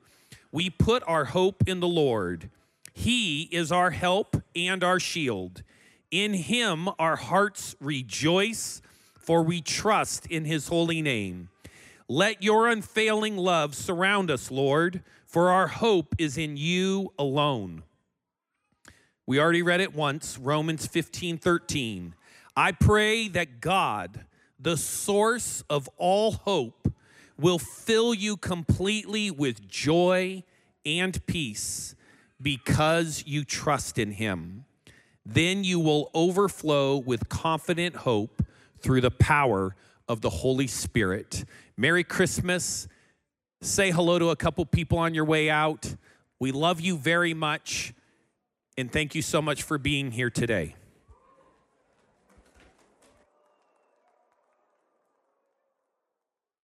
We 0.52 0.70
put 0.70 1.02
our 1.04 1.24
hope 1.24 1.64
in 1.66 1.80
the 1.80 1.88
Lord, 1.88 2.48
He 2.92 3.48
is 3.50 3.72
our 3.72 3.90
help 3.90 4.40
and 4.54 4.84
our 4.84 5.00
shield. 5.00 5.64
In 6.12 6.34
Him 6.34 6.88
our 7.00 7.16
hearts 7.16 7.74
rejoice, 7.80 8.80
for 9.18 9.42
we 9.42 9.60
trust 9.60 10.26
in 10.26 10.44
His 10.44 10.68
holy 10.68 11.02
name. 11.02 11.48
Let 12.06 12.40
your 12.40 12.68
unfailing 12.68 13.36
love 13.36 13.74
surround 13.74 14.30
us, 14.30 14.48
Lord, 14.48 15.02
for 15.26 15.48
our 15.48 15.66
hope 15.66 16.14
is 16.18 16.38
in 16.38 16.56
you 16.56 17.12
alone. 17.18 17.82
We 19.26 19.40
already 19.40 19.62
read 19.62 19.80
it 19.80 19.92
once, 19.92 20.38
Romans 20.38 20.86
15 20.86 21.36
13. 21.36 22.14
I 22.56 22.72
pray 22.72 23.28
that 23.28 23.60
God, 23.60 24.24
the 24.58 24.76
source 24.76 25.62
of 25.70 25.88
all 25.96 26.32
hope, 26.32 26.92
will 27.38 27.58
fill 27.58 28.12
you 28.12 28.36
completely 28.36 29.30
with 29.30 29.66
joy 29.66 30.42
and 30.84 31.24
peace 31.26 31.94
because 32.40 33.24
you 33.26 33.44
trust 33.44 33.98
in 33.98 34.12
Him. 34.12 34.64
Then 35.24 35.64
you 35.64 35.78
will 35.80 36.10
overflow 36.14 36.96
with 36.96 37.28
confident 37.28 37.96
hope 37.96 38.44
through 38.80 39.00
the 39.00 39.10
power 39.10 39.76
of 40.08 40.20
the 40.20 40.30
Holy 40.30 40.66
Spirit. 40.66 41.44
Merry 41.76 42.04
Christmas. 42.04 42.88
Say 43.62 43.90
hello 43.90 44.18
to 44.18 44.30
a 44.30 44.36
couple 44.36 44.64
people 44.64 44.98
on 44.98 45.14
your 45.14 45.26
way 45.26 45.50
out. 45.50 45.94
We 46.38 46.50
love 46.50 46.80
you 46.80 46.96
very 46.96 47.34
much. 47.34 47.92
And 48.78 48.90
thank 48.90 49.14
you 49.14 49.20
so 49.20 49.42
much 49.42 49.62
for 49.62 49.76
being 49.76 50.10
here 50.10 50.30
today. 50.30 50.76